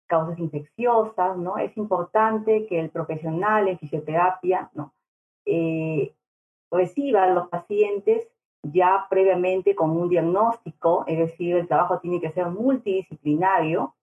causas 0.07 0.39
infecciosas, 0.39 1.37
¿no? 1.37 1.57
Es 1.57 1.77
importante 1.77 2.67
que 2.67 2.79
el 2.79 2.91
profesional 2.91 3.69
en 3.69 3.79
fisioterapia, 3.79 4.71
¿no? 4.75 4.93
Eh, 5.47 6.15
reciba 6.71 7.25
a 7.25 7.31
los 7.31 7.49
pacientes 7.49 8.29
ya 8.63 9.07
previamente 9.11 9.75
con 9.75 9.91
un 9.91 10.09
diagnóstico, 10.09 11.05
es 11.07 11.19
decir, 11.19 11.57
el 11.57 11.69
trabajo 11.69 11.99
tiene 12.01 12.21
que 12.21 12.31
ser 12.31 12.47
multidisciplinario, 12.47 13.95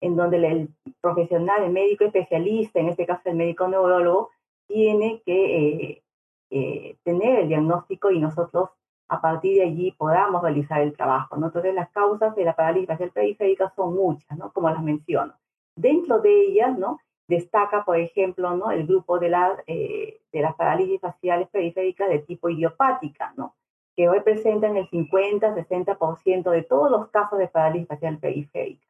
en 0.00 0.16
donde 0.16 0.36
el 0.46 0.68
profesional, 1.00 1.62
el 1.62 1.72
médico 1.72 2.04
especialista, 2.04 2.80
en 2.80 2.88
este 2.90 3.06
caso 3.06 3.22
el 3.24 3.36
médico 3.36 3.66
neurólogo, 3.66 4.30
tiene 4.66 5.22
que 5.24 5.90
eh, 5.90 6.04
eh, 6.50 6.96
tener 7.02 7.40
el 7.40 7.48
diagnóstico 7.48 8.10
y 8.10 8.20
nosotros 8.20 8.70
a 9.08 9.20
partir 9.20 9.58
de 9.58 9.64
allí 9.64 9.92
podamos 9.92 10.42
realizar 10.42 10.80
el 10.80 10.96
trabajo. 10.96 11.36
¿no? 11.36 11.46
Entonces 11.46 11.74
las 11.74 11.90
causas 11.90 12.34
de 12.34 12.44
la 12.44 12.56
parálisis 12.56 12.88
facial 12.88 13.10
periférica 13.10 13.72
son 13.74 13.94
muchas, 13.94 14.38
¿no? 14.38 14.52
como 14.52 14.70
las 14.70 14.82
menciono. 14.82 15.34
Dentro 15.76 16.20
de 16.20 16.42
ellas, 16.42 16.78
¿no? 16.78 16.98
destaca, 17.26 17.84
por 17.84 17.98
ejemplo, 17.98 18.56
¿no? 18.56 18.70
el 18.70 18.86
grupo 18.86 19.18
de, 19.18 19.30
la, 19.30 19.56
eh, 19.66 20.20
de 20.32 20.40
las 20.40 20.54
parálisis 20.54 21.00
faciales 21.00 21.48
periféricas 21.48 22.08
de 22.08 22.20
tipo 22.20 22.48
idiopática, 22.48 23.32
¿no? 23.36 23.54
que 23.96 24.08
representan 24.08 24.76
el 24.76 24.88
50-60% 24.90 26.50
de 26.50 26.62
todos 26.62 26.90
los 26.90 27.08
casos 27.08 27.38
de 27.38 27.48
parálisis 27.48 27.88
facial 27.88 28.18
periférica. 28.18 28.86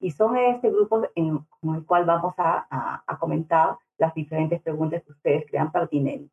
Y 0.00 0.10
son 0.10 0.36
este 0.36 0.70
grupo 0.70 1.06
en, 1.14 1.38
con 1.60 1.74
el 1.74 1.84
cual 1.84 2.04
vamos 2.04 2.34
a, 2.38 2.66
a, 2.70 3.04
a 3.06 3.18
comentar 3.18 3.76
las 3.98 4.14
diferentes 4.14 4.60
preguntas 4.62 5.02
que 5.04 5.12
ustedes 5.12 5.44
crean 5.48 5.72
pertinentes. 5.72 6.30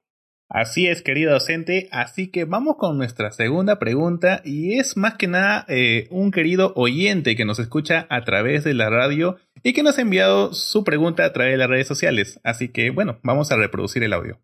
Así 0.54 0.88
es, 0.88 1.02
querido 1.02 1.32
docente. 1.32 1.90
Así 1.92 2.30
que 2.30 2.46
vamos 2.46 2.76
con 2.78 2.98
nuestra 2.98 3.32
segunda 3.32 3.80
pregunta 3.80 4.42
y 4.46 4.78
es 4.78 4.98
más 4.98 5.16
que 5.16 5.28
nada 5.28 5.66
eh, 5.68 6.08
un 6.12 6.30
querido 6.32 6.74
oyente 6.76 7.36
que 7.36 7.44
nos 7.44 7.58
escucha 7.58 8.06
a 8.10 8.24
través 8.24 8.64
de 8.64 8.76
la 8.76 8.90
radio 8.92 9.38
y 9.64 9.74
que 9.74 9.82
nos 9.82 9.98
ha 9.98 10.02
enviado 10.02 10.54
su 10.54 10.84
pregunta 10.84 11.26
a 11.26 11.34
través 11.34 11.54
de 11.54 11.58
las 11.58 11.70
redes 11.70 11.88
sociales. 11.88 12.40
Así 12.44 12.72
que 12.72 12.92
bueno, 12.92 13.20
vamos 13.24 13.52
a 13.52 13.58
reproducir 13.58 14.04
el 14.04 14.14
audio. 14.14 14.38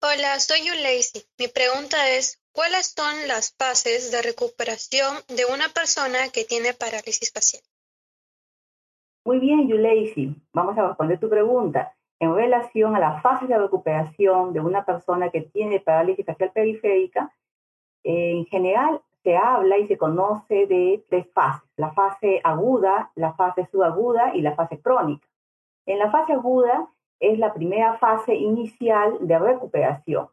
Hola, 0.00 0.38
soy 0.38 0.60
Yulacy. 0.66 1.26
Mi 1.38 1.48
pregunta 1.48 1.96
es, 2.16 2.42
¿cuáles 2.52 2.94
son 2.96 3.28
las 3.28 3.54
fases 3.58 4.12
de 4.12 4.22
recuperación 4.22 5.14
de 5.28 5.44
una 5.52 5.68
persona 5.68 6.30
que 6.32 6.44
tiene 6.44 6.72
parálisis 6.72 7.32
facial? 7.32 7.62
Muy 9.26 9.40
bien, 9.40 9.68
Yulacy. 9.68 10.36
Vamos 10.54 10.78
a 10.78 10.88
responder 10.88 11.18
tu 11.18 11.28
pregunta 11.28 11.95
en 12.18 12.34
relación 12.34 12.96
a 12.96 13.00
las 13.00 13.22
fases 13.22 13.48
de 13.48 13.58
recuperación 13.58 14.52
de 14.52 14.60
una 14.60 14.84
persona 14.84 15.30
que 15.30 15.42
tiene 15.42 15.80
parálisis 15.80 16.24
facial 16.24 16.50
periférica, 16.52 17.32
en 18.04 18.46
general 18.46 19.00
se 19.22 19.36
habla 19.36 19.76
y 19.78 19.86
se 19.86 19.98
conoce 19.98 20.66
de 20.66 21.04
tres 21.08 21.26
fases, 21.32 21.68
la 21.76 21.92
fase 21.92 22.40
aguda, 22.44 23.10
la 23.16 23.32
fase 23.34 23.66
subaguda 23.66 24.34
y 24.34 24.40
la 24.40 24.54
fase 24.54 24.80
crónica. 24.80 25.26
En 25.84 25.98
la 25.98 26.10
fase 26.10 26.32
aguda 26.32 26.88
es 27.18 27.38
la 27.38 27.52
primera 27.52 27.98
fase 27.98 28.34
inicial 28.34 29.18
de 29.20 29.38
recuperación. 29.38 30.28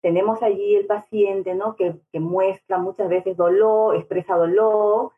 Tenemos 0.00 0.42
allí 0.42 0.76
el 0.76 0.86
paciente 0.86 1.54
¿no? 1.54 1.74
que, 1.74 1.96
muestra 2.20 2.78
muchas 2.78 3.08
veces 3.08 3.36
dolor, 3.36 3.96
expresa 3.96 4.36
dolor, 4.36 5.12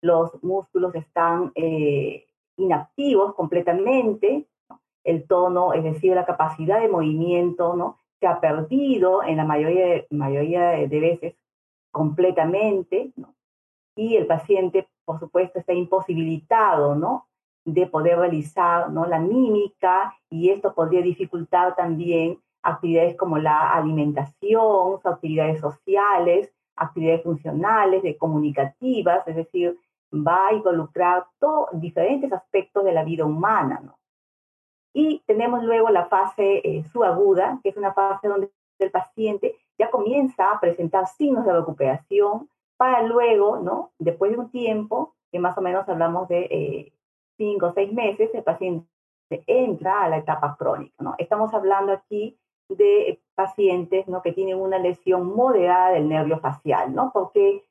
los 0.00 0.44
músculos 0.44 0.94
están 0.94 1.50
eh, 1.54 2.26
inactivos 2.56 3.34
completamente, 3.34 4.46
el 5.08 5.26
tono, 5.26 5.72
es 5.72 5.82
decir, 5.82 6.14
la 6.14 6.26
capacidad 6.26 6.80
de 6.80 6.88
movimiento, 6.88 7.74
¿no? 7.74 7.96
Se 8.20 8.26
ha 8.26 8.40
perdido 8.40 9.22
en 9.22 9.38
la 9.38 9.44
mayoría 9.44 9.86
de, 9.86 10.06
mayoría 10.10 10.70
de 10.70 11.00
veces 11.00 11.34
completamente, 11.90 13.12
¿no? 13.16 13.34
Y 13.96 14.16
el 14.16 14.26
paciente, 14.26 14.86
por 15.04 15.18
supuesto, 15.18 15.58
está 15.58 15.72
imposibilitado, 15.72 16.94
¿no? 16.94 17.26
De 17.64 17.86
poder 17.86 18.18
realizar, 18.18 18.90
¿no? 18.90 19.06
La 19.06 19.18
mímica 19.18 20.14
y 20.30 20.50
esto 20.50 20.74
podría 20.74 21.00
dificultar 21.00 21.74
también 21.74 22.38
actividades 22.62 23.16
como 23.16 23.38
la 23.38 23.72
alimentación, 23.72 25.00
actividades 25.04 25.60
sociales, 25.60 26.52
actividades 26.76 27.22
funcionales, 27.22 28.02
de 28.02 28.16
comunicativas, 28.18 29.26
es 29.26 29.36
decir, 29.36 29.78
va 30.12 30.48
a 30.48 30.52
involucrar 30.52 31.26
todos 31.38 31.68
diferentes 31.72 32.32
aspectos 32.32 32.84
de 32.84 32.92
la 32.92 33.04
vida 33.04 33.24
humana, 33.24 33.80
¿no? 33.82 33.98
Y 34.92 35.22
tenemos 35.26 35.62
luego 35.62 35.90
la 35.90 36.06
fase 36.06 36.60
eh, 36.64 36.84
subaguda, 36.92 37.60
que 37.62 37.70
es 37.70 37.76
una 37.76 37.92
fase 37.92 38.28
donde 38.28 38.50
el 38.78 38.90
paciente 38.90 39.56
ya 39.78 39.90
comienza 39.90 40.52
a 40.52 40.60
presentar 40.60 41.06
signos 41.06 41.44
de 41.44 41.52
recuperación 41.52 42.48
para 42.76 43.02
luego, 43.02 43.58
¿no? 43.58 43.92
Después 43.98 44.30
de 44.30 44.38
un 44.38 44.50
tiempo, 44.50 45.14
que 45.30 45.38
más 45.38 45.56
o 45.58 45.60
menos 45.60 45.88
hablamos 45.88 46.28
de 46.28 46.40
eh, 46.50 46.92
cinco 47.36 47.66
o 47.66 47.72
seis 47.72 47.92
meses, 47.92 48.30
el 48.34 48.42
paciente 48.42 48.86
entra 49.46 50.02
a 50.02 50.08
la 50.08 50.18
etapa 50.18 50.56
crónica, 50.58 50.94
¿no? 51.00 51.14
Estamos 51.18 51.52
hablando 51.52 51.92
aquí 51.92 52.38
de 52.68 53.20
pacientes, 53.34 54.06
¿no? 54.08 54.22
Que 54.22 54.32
tienen 54.32 54.60
una 54.60 54.78
lesión 54.78 55.34
moderada 55.34 55.90
del 55.90 56.08
nervio 56.08 56.38
facial, 56.38 56.94
¿no? 56.94 57.10
Porque 57.12 57.64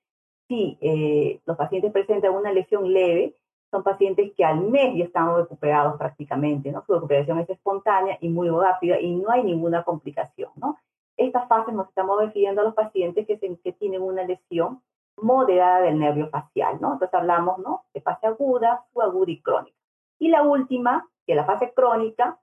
si 0.47 0.77
eh, 0.81 1.41
los 1.45 1.57
pacientes 1.57 1.91
presentan 1.91 2.33
una 2.33 2.51
lesión 2.51 2.91
leve, 2.91 3.35
son 3.71 3.83
pacientes 3.83 4.31
que 4.35 4.45
al 4.45 4.61
mes 4.61 4.95
ya 4.97 5.05
están 5.05 5.35
recuperados 5.35 5.97
prácticamente, 5.97 6.71
¿no? 6.71 6.83
Su 6.85 6.93
recuperación 6.93 7.39
es 7.39 7.49
espontánea 7.49 8.17
y 8.21 8.29
muy 8.29 8.49
rápida 8.49 8.99
y 8.99 9.15
no 9.15 9.29
hay 9.29 9.43
ninguna 9.43 9.83
complicación, 9.83 10.51
¿no? 10.55 10.77
Esta 11.17 11.47
fase 11.47 11.71
nos 11.71 11.89
estamos 11.89 12.19
refiriendo 12.19 12.61
a 12.61 12.63
los 12.63 12.75
pacientes 12.75 13.25
que, 13.27 13.37
que 13.39 13.71
tienen 13.73 14.01
una 14.01 14.23
lesión 14.23 14.81
moderada 15.17 15.81
del 15.81 15.99
nervio 15.99 16.29
facial, 16.29 16.77
¿no? 16.79 16.93
Entonces 16.93 17.13
hablamos, 17.13 17.57
¿no? 17.59 17.83
De 17.93 18.01
fase 18.01 18.27
aguda, 18.27 18.85
subaguda 18.93 19.31
y 19.31 19.41
crónica. 19.41 19.77
Y 20.19 20.29
la 20.29 20.43
última, 20.43 21.07
que 21.25 21.33
es 21.33 21.35
la 21.35 21.45
fase 21.45 21.73
crónica, 21.73 22.39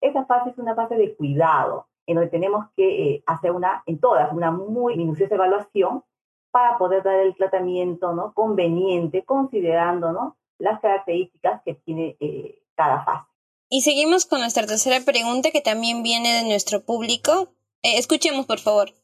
esa 0.00 0.24
fase 0.26 0.50
es 0.50 0.58
una 0.58 0.74
fase 0.74 0.96
de 0.96 1.16
cuidado, 1.16 1.86
en 2.06 2.16
donde 2.16 2.30
tenemos 2.30 2.66
que 2.76 3.14
eh, 3.14 3.22
hacer 3.26 3.50
una, 3.50 3.82
en 3.86 3.98
todas, 3.98 4.32
una 4.32 4.50
muy 4.50 4.96
minuciosa 4.96 5.34
evaluación 5.34 6.04
para 6.50 6.78
poder 6.78 7.02
dar 7.02 7.16
el 7.16 7.34
tratamiento 7.34 8.14
¿no? 8.14 8.32
conveniente, 8.32 9.24
considerando 9.24 10.12
¿no? 10.12 10.37
Las 10.58 10.80
características 10.80 11.62
que 11.64 11.74
tiene 11.74 12.16
eh, 12.20 12.62
cada 12.74 13.04
fase. 13.04 13.28
Y 13.70 13.82
seguimos 13.82 14.24
con 14.24 14.40
nuestra 14.40 14.66
tercera 14.66 15.00
pregunta 15.04 15.50
que 15.50 15.60
también 15.60 16.02
viene 16.02 16.34
de 16.34 16.48
nuestro 16.48 16.84
público. 16.84 17.52
Eh, 17.82 17.98
escuchemos, 17.98 18.46
por 18.46 18.58
favor. 18.58 18.94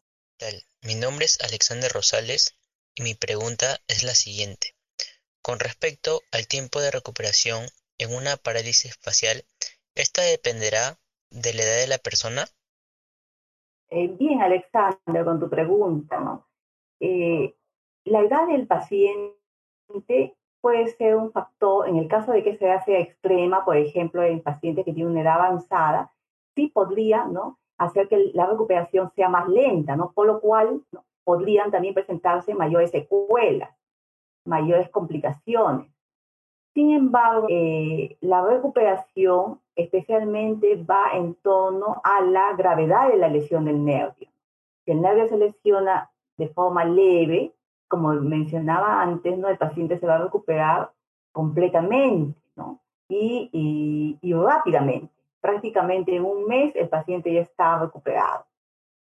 Mi 0.83 0.95
nombre 0.95 1.25
es 1.25 1.41
Alexander 1.43 1.91
Rosales 1.91 2.59
y 2.95 3.03
mi 3.03 3.15
pregunta 3.15 3.79
es 3.89 4.03
la 4.05 4.15
siguiente. 4.15 4.75
Con 5.43 5.59
respecto 5.59 6.21
al 6.33 6.47
tiempo 6.47 6.81
de 6.81 6.91
recuperación 6.91 7.67
en 7.99 8.15
una 8.15 8.37
parálisis 8.37 8.97
facial, 9.01 9.45
¿esta 9.95 10.23
dependerá 10.23 10.99
de 11.31 11.55
la 11.55 11.63
edad 11.63 11.81
de 11.81 11.89
la 11.89 11.99
persona? 11.99 12.47
Eh, 13.91 14.09
bien, 14.19 14.41
Alexander, 14.41 15.25
con 15.25 15.41
tu 15.41 15.49
pregunta, 15.49 16.21
¿no? 16.21 16.49
Eh, 17.01 17.55
la 18.05 18.21
edad 18.21 18.47
del 18.49 18.67
paciente 18.67 19.35
puede 20.65 20.87
ser 20.87 21.15
un 21.15 21.31
factor, 21.31 21.87
en 21.87 21.97
el 21.97 22.09
caso 22.09 22.33
de 22.33 22.43
que 22.43 22.57
sea 22.57 22.83
extrema, 22.87 23.67
por 23.67 23.77
ejemplo, 23.77 24.23
en 24.23 24.41
pacientes 24.41 24.87
que 24.87 24.95
tienen 24.95 25.13
una 25.13 25.21
edad 25.21 25.35
avanzada, 25.35 26.11
sí 26.55 26.69
podría 26.69 27.27
¿no? 27.27 27.59
hacer 27.77 28.09
que 28.09 28.31
la 28.33 28.47
recuperación 28.47 29.11
sea 29.11 29.29
más 29.29 29.47
lenta, 29.47 29.95
¿no? 29.95 30.13
por 30.13 30.27
lo 30.27 30.41
cual 30.41 30.81
podrían 31.23 31.71
también 31.71 31.93
presentarse 31.93 32.55
mayores 32.55 32.93
secuelas, 32.93 33.77
mayores 34.47 34.89
complicaciones. 34.89 35.87
Sin 36.73 36.93
embargo, 36.93 37.47
eh, 37.51 38.17
la 38.23 38.43
recuperación 38.43 39.61
especialmente 39.77 40.83
va 40.83 41.11
en 41.13 41.35
torno 41.35 42.01
a 42.03 42.23
la 42.23 42.55
gravedad 42.57 43.11
de 43.11 43.19
la 43.19 43.29
lesión 43.29 43.67
del 43.67 43.85
nervio. 43.85 44.29
Si 44.87 44.93
el 44.93 45.03
nervio 45.03 45.29
se 45.29 45.37
lesiona 45.37 46.11
de 46.39 46.49
forma 46.49 46.87
leve, 46.87 47.53
como 47.95 48.13
mencionaba 48.15 49.01
antes, 49.01 49.39
¿no? 49.39 49.49
el 49.49 49.57
paciente 49.57 49.99
se 49.99 50.07
va 50.07 50.17
a 50.17 50.25
recuperar 50.25 50.91
completamente 51.33 52.41
¿no? 52.57 52.81
y, 53.09 54.19
y, 54.21 54.33
rápidamente. 54.35 55.13
Prácticamente 55.41 56.17
en 56.17 56.25
un 56.25 56.47
mes 56.47 56.75
el 56.75 56.89
paciente 56.89 57.33
ya 57.33 57.43
está 57.43 57.79
recuperado. 57.79 58.47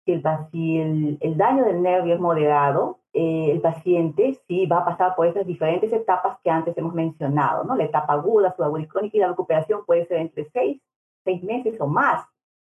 Si 0.06 0.12
el, 0.12 0.24
si 0.52 0.78
el, 0.78 1.18
el 1.22 1.38
daño 1.38 1.64
del 1.64 1.82
nervio 1.82 2.14
es 2.14 2.20
moderado, 2.20 3.00
eh, 3.14 3.52
el 3.52 3.62
paciente 3.62 4.38
sí 4.46 4.66
va 4.66 4.80
a 4.80 4.86
pasar 4.86 5.16
por 5.16 5.26
esas 5.26 5.48
diferentes 5.48 5.92
etapas 5.94 6.38
que 6.44 6.50
antes 6.50 6.78
hemos 6.78 6.94
mencionado, 6.94 7.64
¿no? 7.64 7.76
La 7.76 7.86
etapa 7.86 8.14
aguda, 8.14 8.54
subaguda 8.54 8.82
y 8.82 8.88
crónica 8.88 9.18
y 9.18 9.22
la 9.22 9.30
recuperación 9.30 9.86
puede 9.86 10.06
ser 10.06 10.18
entre 10.18 10.46
seis, 10.52 10.82
seis 11.24 11.42
meses 11.42 11.80
o 11.80 11.88
más. 11.88 12.28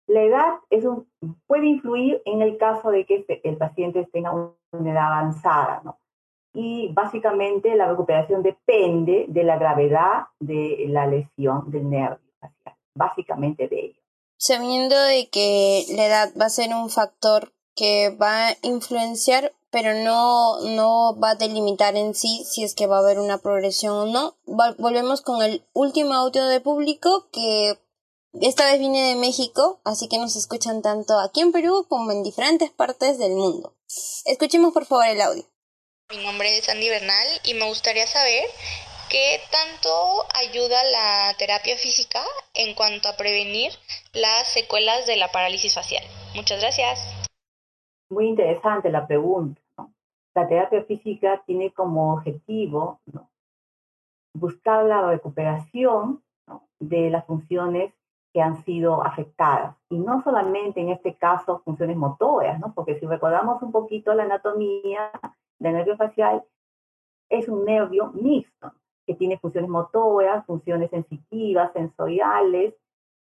La 0.05 0.21
edad 0.21 0.55
es 0.69 0.83
un, 0.83 1.07
puede 1.47 1.67
influir 1.67 2.21
en 2.25 2.41
el 2.41 2.57
caso 2.57 2.91
de 2.91 3.05
que 3.05 3.15
este, 3.15 3.47
el 3.47 3.55
paciente 3.55 4.05
tenga 4.11 4.33
una 4.33 4.91
edad 4.91 5.13
avanzada, 5.13 5.81
¿no? 5.85 5.97
Y 6.53 6.91
básicamente 6.93 7.75
la 7.75 7.87
recuperación 7.87 8.43
depende 8.43 9.25
de 9.27 9.43
la 9.43 9.57
gravedad 9.57 10.27
de 10.39 10.85
la 10.87 11.07
lesión 11.07 11.71
del 11.71 11.89
nervio 11.89 12.23
básicamente 12.95 13.67
de 13.67 13.85
ello. 13.85 13.99
Sabiendo 14.37 14.95
de 14.95 15.29
que 15.29 15.85
la 15.95 16.05
edad 16.05 16.33
va 16.39 16.45
a 16.45 16.49
ser 16.49 16.73
un 16.73 16.89
factor 16.89 17.53
que 17.75 18.15
va 18.21 18.49
a 18.49 18.57
influenciar, 18.61 19.53
pero 19.71 19.93
no, 20.03 20.59
no 20.75 21.17
va 21.19 21.31
a 21.31 21.35
delimitar 21.35 21.95
en 21.95 22.13
sí 22.13 22.43
si 22.45 22.63
es 22.63 22.75
que 22.75 22.87
va 22.87 22.97
a 22.97 22.99
haber 22.99 23.19
una 23.19 23.39
progresión 23.39 23.93
o 23.95 24.05
no. 24.05 24.35
Volvemos 24.77 25.21
con 25.21 25.41
el 25.41 25.63
último 25.73 26.13
audio 26.13 26.45
de 26.45 26.59
público 26.59 27.27
que 27.31 27.79
esta 28.33 28.65
vez 28.65 28.79
viene 28.79 29.09
de 29.09 29.15
México, 29.15 29.79
así 29.83 30.07
que 30.07 30.17
nos 30.17 30.35
escuchan 30.35 30.81
tanto 30.81 31.19
aquí 31.19 31.41
en 31.41 31.51
Perú 31.51 31.85
como 31.87 32.11
en 32.11 32.23
diferentes 32.23 32.71
partes 32.71 33.17
del 33.17 33.33
mundo. 33.33 33.73
Escuchemos 34.25 34.73
por 34.73 34.85
favor 34.85 35.05
el 35.05 35.21
audio. 35.21 35.52
Mi 36.15 36.23
nombre 36.23 36.57
es 36.57 36.69
Andy 36.69 36.89
Bernal 36.89 37.27
y 37.43 37.55
me 37.55 37.65
gustaría 37.65 38.05
saber 38.05 38.43
qué 39.09 39.39
tanto 39.49 39.89
ayuda 40.35 40.77
la 40.91 41.33
terapia 41.39 41.75
física 41.75 42.19
en 42.53 42.75
cuanto 42.75 43.09
a 43.09 43.17
prevenir 43.17 43.71
las 44.13 44.53
secuelas 44.53 45.07
de 45.07 45.17
la 45.17 45.29
parálisis 45.29 45.73
facial. 45.73 46.03
Muchas 46.35 46.61
gracias. 46.61 46.99
Muy 48.11 48.27
interesante 48.27 48.91
la 48.91 49.07
pregunta. 49.07 49.59
La 50.35 50.47
terapia 50.47 50.83
física 50.83 51.41
tiene 51.47 51.71
como 51.71 52.13
objetivo 52.13 52.99
buscar 54.35 54.85
la 54.85 55.07
recuperación 55.09 56.21
de 56.79 57.09
las 57.09 57.25
funciones 57.25 57.91
que 58.33 58.41
han 58.41 58.63
sido 58.63 59.03
afectadas. 59.03 59.75
Y 59.89 59.99
no 59.99 60.21
solamente 60.21 60.81
en 60.81 60.89
este 60.89 61.15
caso 61.15 61.61
funciones 61.63 61.95
motoras, 61.95 62.59
¿no? 62.59 62.73
porque 62.73 62.99
si 62.99 63.05
recordamos 63.05 63.61
un 63.61 63.71
poquito 63.71 64.13
la 64.13 64.23
anatomía 64.23 65.11
del 65.59 65.73
nervio 65.73 65.95
facial, 65.95 66.43
es 67.29 67.47
un 67.47 67.63
nervio 67.63 68.11
mixto, 68.13 68.73
que 69.05 69.15
tiene 69.15 69.37
funciones 69.37 69.69
motoras, 69.69 70.45
funciones 70.45 70.89
sensitivas, 70.89 71.71
sensoriales 71.73 72.73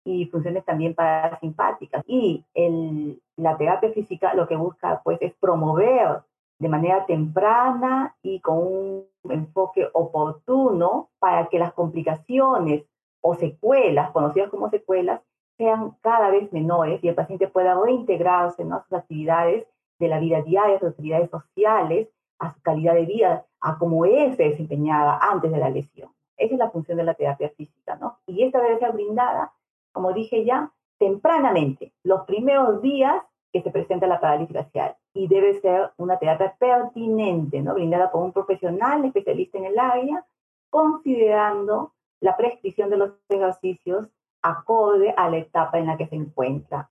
y 0.05 0.25
funciones 0.27 0.63
también 0.65 0.93
parasimpáticas. 0.93 2.03
Y 2.05 2.45
el, 2.53 3.21
la 3.37 3.57
terapia 3.57 3.91
física 3.91 4.33
lo 4.33 4.47
que 4.47 4.55
busca 4.55 5.01
pues 5.03 5.17
es 5.21 5.33
promover 5.33 6.21
de 6.59 6.69
manera 6.69 7.05
temprana 7.05 8.15
y 8.21 8.39
con 8.41 8.57
un 8.57 9.07
enfoque 9.29 9.89
oportuno 9.93 11.09
para 11.19 11.47
que 11.47 11.59
las 11.59 11.73
complicaciones 11.73 12.83
o 13.23 13.35
secuelas, 13.35 14.11
conocidas 14.11 14.49
como 14.49 14.69
secuelas, 14.69 15.21
sean 15.57 15.95
cada 16.01 16.29
vez 16.29 16.51
menores 16.51 17.03
y 17.03 17.07
el 17.07 17.15
paciente 17.15 17.47
pueda 17.47 17.79
reintegrarse 17.79 18.65
¿no? 18.65 18.75
a 18.75 18.83
sus 18.83 18.93
actividades 18.93 19.65
de 19.99 20.07
la 20.07 20.19
vida 20.19 20.41
diaria, 20.41 20.75
a 20.75 20.79
sus 20.79 20.89
actividades 20.89 21.29
sociales, 21.29 22.09
a 22.39 22.53
su 22.53 22.61
calidad 22.61 22.95
de 22.95 23.05
vida, 23.05 23.45
a 23.61 23.77
cómo 23.77 24.05
él 24.05 24.35
se 24.35 24.43
desempeñaba 24.43 25.19
antes 25.21 25.51
de 25.51 25.57
la 25.57 25.69
lesión. 25.69 26.11
Esa 26.35 26.53
es 26.53 26.59
la 26.59 26.71
función 26.71 26.97
de 26.97 27.05
la 27.05 27.13
terapia 27.13 27.49
física, 27.49 27.95
¿no? 27.95 28.17
Y 28.27 28.43
esta 28.43 28.61
debe 28.61 28.79
ser 28.79 28.91
brindada, 28.91 29.53
como 29.93 30.11
dije 30.11 30.43
ya, 30.43 30.73
tempranamente, 30.97 31.93
los 32.03 32.25
primeros 32.25 32.81
días 32.81 33.23
que 33.53 33.61
se 33.61 33.69
presenta 33.69 34.07
la 34.07 34.19
parálisis 34.19 34.57
facial. 34.57 34.97
Y 35.13 35.27
debe 35.27 35.53
ser 35.61 35.91
una 35.97 36.17
terapia 36.17 36.55
pertinente, 36.57 37.61
¿no? 37.61 37.75
Brindada 37.75 38.11
por 38.11 38.23
un 38.23 38.33
profesional 38.33 39.05
especialista 39.05 39.59
en 39.59 39.65
el 39.65 39.79
área, 39.79 40.25
considerando 40.71 41.92
la 42.23 42.37
prescripción 42.37 42.89
de 42.89 42.97
los 42.97 43.11
ejercicios 43.29 44.07
acorde 44.41 45.13
a 45.15 45.29
la 45.29 45.37
etapa 45.37 45.77
en 45.77 45.87
la 45.87 45.97
que 45.97 46.07
se 46.07 46.15
encuentra. 46.15 46.89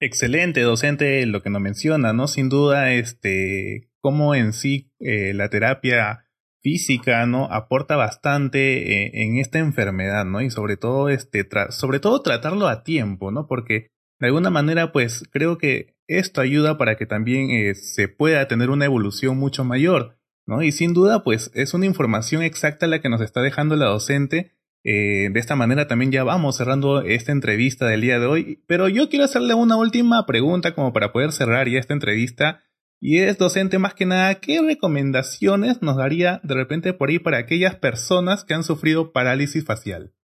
Excelente, 0.00 0.60
docente, 0.60 1.26
lo 1.26 1.42
que 1.42 1.50
nos 1.50 1.60
menciona, 1.60 2.12
¿no? 2.12 2.28
Sin 2.28 2.48
duda, 2.48 2.92
este, 2.92 3.88
cómo 4.00 4.34
en 4.34 4.52
sí 4.52 4.92
eh, 5.00 5.32
la 5.34 5.50
terapia 5.50 6.26
física, 6.62 7.26
¿no? 7.26 7.46
Aporta 7.50 7.96
bastante 7.96 9.06
eh, 9.06 9.10
en 9.14 9.38
esta 9.38 9.58
enfermedad, 9.58 10.24
¿no? 10.24 10.40
Y 10.40 10.50
sobre 10.50 10.76
todo, 10.76 11.08
este, 11.08 11.46
sobre 11.70 11.98
todo 11.98 12.22
tratarlo 12.22 12.68
a 12.68 12.84
tiempo, 12.84 13.30
¿no? 13.30 13.46
Porque 13.46 13.90
de 14.20 14.26
alguna 14.28 14.50
manera, 14.50 14.92
pues 14.92 15.24
creo 15.32 15.58
que 15.58 15.96
esto 16.06 16.40
ayuda 16.40 16.78
para 16.78 16.96
que 16.96 17.06
también 17.06 17.50
eh, 17.50 17.74
se 17.74 18.06
pueda 18.08 18.46
tener 18.46 18.70
una 18.70 18.84
evolución 18.84 19.36
mucho 19.36 19.64
mayor. 19.64 20.16
¿No? 20.46 20.62
Y 20.62 20.72
sin 20.72 20.94
duda, 20.94 21.22
pues 21.22 21.50
es 21.54 21.74
una 21.74 21.86
información 21.86 22.42
exacta 22.42 22.86
la 22.86 23.00
que 23.00 23.08
nos 23.08 23.20
está 23.20 23.40
dejando 23.40 23.76
la 23.76 23.86
docente. 23.86 24.52
Eh, 24.86 25.30
de 25.32 25.40
esta 25.40 25.56
manera 25.56 25.86
también 25.88 26.12
ya 26.12 26.24
vamos 26.24 26.58
cerrando 26.58 27.00
esta 27.00 27.32
entrevista 27.32 27.86
del 27.86 28.02
día 28.02 28.18
de 28.18 28.26
hoy. 28.26 28.62
Pero 28.66 28.88
yo 28.88 29.08
quiero 29.08 29.24
hacerle 29.24 29.54
una 29.54 29.76
última 29.76 30.26
pregunta 30.26 30.74
como 30.74 30.92
para 30.92 31.12
poder 31.12 31.32
cerrar 31.32 31.68
ya 31.68 31.78
esta 31.78 31.94
entrevista. 31.94 32.60
Y 33.00 33.18
es, 33.18 33.36
docente, 33.38 33.78
más 33.78 33.94
que 33.94 34.06
nada, 34.06 34.34
¿qué 34.36 34.62
recomendaciones 34.62 35.82
nos 35.82 35.96
daría 35.96 36.40
de 36.42 36.54
repente 36.54 36.92
por 36.92 37.08
ahí 37.08 37.18
para 37.18 37.38
aquellas 37.38 37.76
personas 37.76 38.44
que 38.44 38.54
han 38.54 38.62
sufrido 38.62 39.12
parálisis 39.12 39.64
facial? 39.64 40.14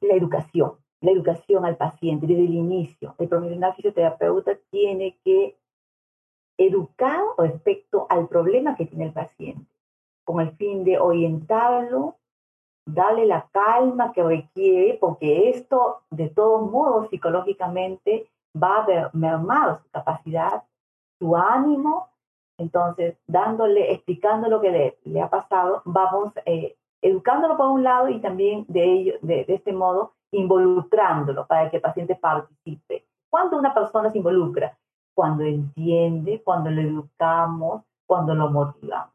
La 0.00 0.14
educación, 0.14 0.72
la 1.00 1.12
educación 1.12 1.64
al 1.64 1.76
paciente 1.76 2.26
desde 2.26 2.44
el 2.44 2.54
inicio. 2.54 3.14
El 3.18 3.28
profesional 3.28 3.74
fisioterapeuta 3.76 4.52
tiene 4.70 5.18
que 5.24 5.56
educado 6.58 7.34
respecto 7.38 8.06
al 8.10 8.28
problema 8.28 8.74
que 8.74 8.86
tiene 8.86 9.06
el 9.06 9.12
paciente, 9.12 9.64
con 10.24 10.40
el 10.40 10.50
fin 10.56 10.84
de 10.84 10.98
orientarlo, 10.98 12.16
darle 12.84 13.26
la 13.26 13.48
calma 13.52 14.12
que 14.12 14.22
requiere, 14.22 14.98
porque 15.00 15.50
esto 15.50 16.02
de 16.10 16.28
todos 16.28 16.70
modos 16.70 17.08
psicológicamente 17.10 18.28
va 18.60 18.84
a 18.84 19.10
mermar 19.12 19.80
su 19.80 19.88
capacidad, 19.90 20.64
su 21.18 21.36
ánimo. 21.36 22.08
Entonces, 22.58 23.16
dándole, 23.26 23.92
explicando 23.92 24.48
lo 24.48 24.60
que 24.60 24.98
le, 25.04 25.20
ha 25.22 25.30
pasado, 25.30 25.82
vamos 25.84 26.32
eh, 26.44 26.76
educándolo 27.02 27.56
por 27.56 27.68
un 27.68 27.84
lado 27.84 28.08
y 28.08 28.20
también 28.20 28.64
de, 28.68 28.84
ello, 28.84 29.14
de, 29.22 29.44
de 29.44 29.54
este 29.54 29.72
modo 29.72 30.14
involucrándolo 30.32 31.46
para 31.46 31.70
que 31.70 31.76
el 31.76 31.82
paciente 31.82 32.16
participe. 32.16 33.06
Cuando 33.30 33.58
una 33.58 33.74
persona 33.74 34.10
se 34.10 34.18
involucra, 34.18 34.77
cuando 35.18 35.42
entiende, 35.42 36.42
cuando 36.44 36.70
lo 36.70 36.80
educamos, 36.80 37.82
cuando 38.06 38.36
lo 38.36 38.52
motivamos. 38.52 39.12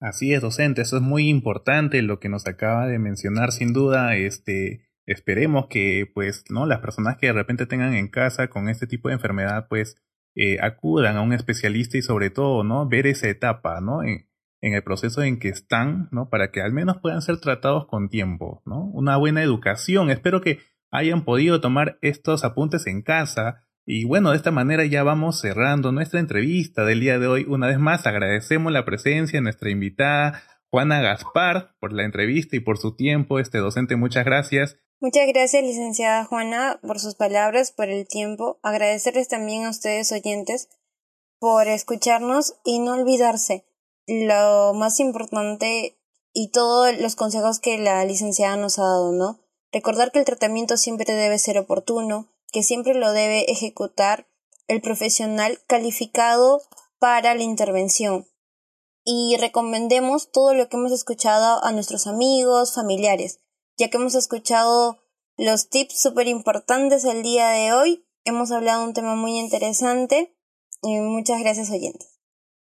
Así 0.00 0.32
es, 0.32 0.40
docente, 0.40 0.80
eso 0.80 0.96
es 0.96 1.02
muy 1.02 1.28
importante 1.28 2.00
lo 2.00 2.18
que 2.20 2.30
nos 2.30 2.46
acaba 2.46 2.86
de 2.86 2.98
mencionar, 2.98 3.52
sin 3.52 3.74
duda, 3.74 4.16
este, 4.16 4.88
esperemos 5.04 5.66
que, 5.66 6.10
pues, 6.14 6.44
¿no? 6.48 6.64
Las 6.64 6.78
personas 6.78 7.18
que 7.18 7.26
de 7.26 7.34
repente 7.34 7.66
tengan 7.66 7.92
en 7.92 8.08
casa 8.08 8.48
con 8.48 8.70
este 8.70 8.86
tipo 8.86 9.08
de 9.08 9.14
enfermedad, 9.16 9.66
pues, 9.68 10.02
eh, 10.36 10.56
acudan 10.62 11.18
a 11.18 11.20
un 11.20 11.34
especialista 11.34 11.98
y 11.98 12.02
sobre 12.02 12.30
todo, 12.30 12.64
¿no? 12.64 12.88
Ver 12.88 13.06
esa 13.06 13.28
etapa, 13.28 13.82
¿no? 13.82 14.02
En, 14.02 14.26
en, 14.62 14.72
el 14.72 14.82
proceso 14.82 15.22
en 15.22 15.38
que 15.38 15.50
están, 15.50 16.08
¿no? 16.12 16.30
Para 16.30 16.50
que 16.50 16.62
al 16.62 16.72
menos 16.72 16.96
puedan 16.96 17.20
ser 17.20 17.40
tratados 17.40 17.86
con 17.88 18.08
tiempo, 18.08 18.62
¿no? 18.64 18.84
Una 18.86 19.18
buena 19.18 19.42
educación. 19.42 20.10
Espero 20.10 20.40
que 20.40 20.60
hayan 20.90 21.26
podido 21.26 21.60
tomar 21.60 21.98
estos 22.00 22.42
apuntes 22.42 22.86
en 22.86 23.02
casa. 23.02 23.66
Y 23.92 24.04
bueno, 24.04 24.30
de 24.30 24.36
esta 24.36 24.52
manera 24.52 24.84
ya 24.84 25.02
vamos 25.02 25.40
cerrando 25.40 25.90
nuestra 25.90 26.20
entrevista 26.20 26.84
del 26.84 27.00
día 27.00 27.18
de 27.18 27.26
hoy. 27.26 27.44
Una 27.48 27.66
vez 27.66 27.80
más, 27.80 28.06
agradecemos 28.06 28.70
la 28.70 28.84
presencia 28.84 29.38
de 29.38 29.42
nuestra 29.42 29.68
invitada, 29.68 30.44
Juana 30.70 31.00
Gaspar, 31.00 31.74
por 31.80 31.92
la 31.92 32.04
entrevista 32.04 32.54
y 32.54 32.60
por 32.60 32.78
su 32.78 32.94
tiempo. 32.94 33.40
Este 33.40 33.58
docente, 33.58 33.96
muchas 33.96 34.24
gracias. 34.24 34.76
Muchas 35.00 35.26
gracias, 35.26 35.64
licenciada 35.64 36.24
Juana, 36.24 36.78
por 36.86 37.00
sus 37.00 37.16
palabras, 37.16 37.72
por 37.72 37.88
el 37.88 38.06
tiempo. 38.06 38.60
Agradecerles 38.62 39.26
también 39.26 39.64
a 39.64 39.70
ustedes, 39.70 40.12
oyentes, 40.12 40.68
por 41.40 41.66
escucharnos 41.66 42.60
y 42.64 42.78
no 42.78 42.94
olvidarse 42.94 43.64
lo 44.06 44.72
más 44.72 45.00
importante 45.00 45.98
y 46.32 46.52
todos 46.52 46.96
los 47.00 47.16
consejos 47.16 47.58
que 47.58 47.76
la 47.78 48.04
licenciada 48.04 48.56
nos 48.56 48.78
ha 48.78 48.82
dado, 48.82 49.10
¿no? 49.10 49.40
Recordar 49.72 50.12
que 50.12 50.20
el 50.20 50.24
tratamiento 50.24 50.76
siempre 50.76 51.12
debe 51.12 51.38
ser 51.38 51.58
oportuno, 51.58 52.28
que 52.52 52.62
siempre 52.62 52.94
lo 52.94 53.12
debe 53.12 53.50
ejecutar 53.50 54.28
el 54.68 54.80
profesional 54.80 55.60
calificado 55.66 56.62
para 56.98 57.34
la 57.34 57.42
intervención. 57.42 58.26
Y 59.04 59.36
recomendemos 59.40 60.30
todo 60.30 60.54
lo 60.54 60.68
que 60.68 60.76
hemos 60.76 60.92
escuchado 60.92 61.64
a 61.64 61.72
nuestros 61.72 62.06
amigos, 62.06 62.74
familiares 62.74 63.40
ya 63.80 63.88
que 63.88 63.96
hemos 63.96 64.14
escuchado 64.14 65.02
los 65.38 65.70
tips 65.70 66.00
súper 66.02 66.28
importantes 66.28 67.04
el 67.06 67.22
día 67.22 67.48
de 67.48 67.72
hoy. 67.72 68.04
Hemos 68.26 68.52
hablado 68.52 68.82
de 68.82 68.88
un 68.88 68.94
tema 68.94 69.16
muy 69.16 69.38
interesante. 69.38 70.36
Y 70.82 70.98
muchas 70.98 71.40
gracias, 71.40 71.70
oyentes. 71.70 72.20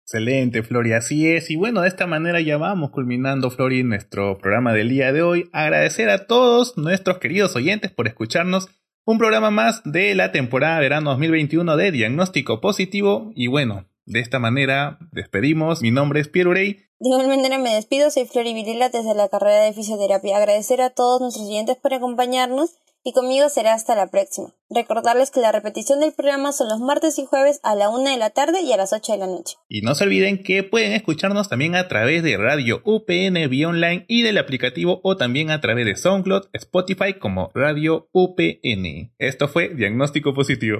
Excelente, 0.04 0.62
Flori, 0.62 0.94
así 0.94 1.28
es. 1.28 1.50
Y 1.50 1.56
bueno, 1.56 1.82
de 1.82 1.88
esta 1.88 2.06
manera 2.06 2.40
ya 2.40 2.56
vamos 2.56 2.90
culminando, 2.90 3.50
Flori, 3.50 3.84
nuestro 3.84 4.38
programa 4.38 4.72
del 4.72 4.88
día 4.88 5.12
de 5.12 5.22
hoy. 5.22 5.50
Agradecer 5.52 6.08
a 6.08 6.26
todos 6.26 6.78
nuestros 6.78 7.18
queridos 7.18 7.54
oyentes 7.56 7.90
por 7.90 8.08
escucharnos. 8.08 8.68
Un 9.04 9.18
programa 9.18 9.50
más 9.50 9.82
de 9.84 10.14
la 10.14 10.30
temporada 10.30 10.78
verano 10.78 11.10
2021 11.10 11.76
de 11.76 11.90
Diagnóstico 11.90 12.60
Positivo. 12.60 13.32
Y 13.34 13.48
bueno, 13.48 13.86
de 14.06 14.20
esta 14.20 14.38
manera 14.38 14.98
despedimos. 15.10 15.82
Mi 15.82 15.90
nombre 15.90 16.20
es 16.20 16.28
Pierre 16.28 16.50
Urey 16.50 16.92
de 17.02 17.08
igual 17.08 17.26
manera 17.26 17.58
me 17.58 17.74
despido, 17.74 18.12
soy 18.12 18.26
Flori 18.26 18.54
Virila 18.54 18.88
desde 18.88 19.12
la 19.16 19.28
carrera 19.28 19.64
de 19.64 19.72
fisioterapia. 19.72 20.36
Agradecer 20.36 20.80
a 20.80 20.90
todos 20.90 21.20
nuestros 21.20 21.48
oyentes 21.48 21.76
por 21.76 21.92
acompañarnos 21.92 22.76
y 23.04 23.12
conmigo 23.12 23.48
será 23.48 23.74
hasta 23.74 23.94
la 23.94 24.08
próxima. 24.08 24.54
Recordarles 24.74 25.30
que 25.30 25.40
la 25.40 25.52
repetición 25.52 26.00
del 26.00 26.14
programa 26.14 26.52
son 26.52 26.68
los 26.68 26.80
martes 26.80 27.18
y 27.18 27.26
jueves 27.26 27.60
a 27.62 27.74
la 27.74 27.90
una 27.90 28.12
de 28.12 28.16
la 28.16 28.30
tarde 28.30 28.62
y 28.62 28.72
a 28.72 28.76
las 28.76 28.92
8 28.92 29.12
de 29.12 29.18
la 29.18 29.26
noche. 29.26 29.56
Y 29.68 29.82
no 29.82 29.94
se 29.94 30.04
olviden 30.04 30.42
que 30.42 30.62
pueden 30.62 30.92
escucharnos 30.92 31.48
también 31.48 31.74
a 31.74 31.88
través 31.88 32.22
de 32.22 32.38
Radio 32.38 32.80
UPN 32.84 33.50
vía 33.50 33.68
online 33.68 34.06
y 34.08 34.22
del 34.22 34.38
aplicativo 34.38 35.00
o 35.02 35.16
también 35.16 35.50
a 35.50 35.60
través 35.60 35.84
de 35.84 35.96
SoundCloud, 35.96 36.48
Spotify 36.52 37.14
como 37.18 37.50
Radio 37.54 38.08
UPN. 38.12 39.12
Esto 39.18 39.48
fue 39.48 39.68
Diagnóstico 39.74 40.32
Positivo. 40.32 40.78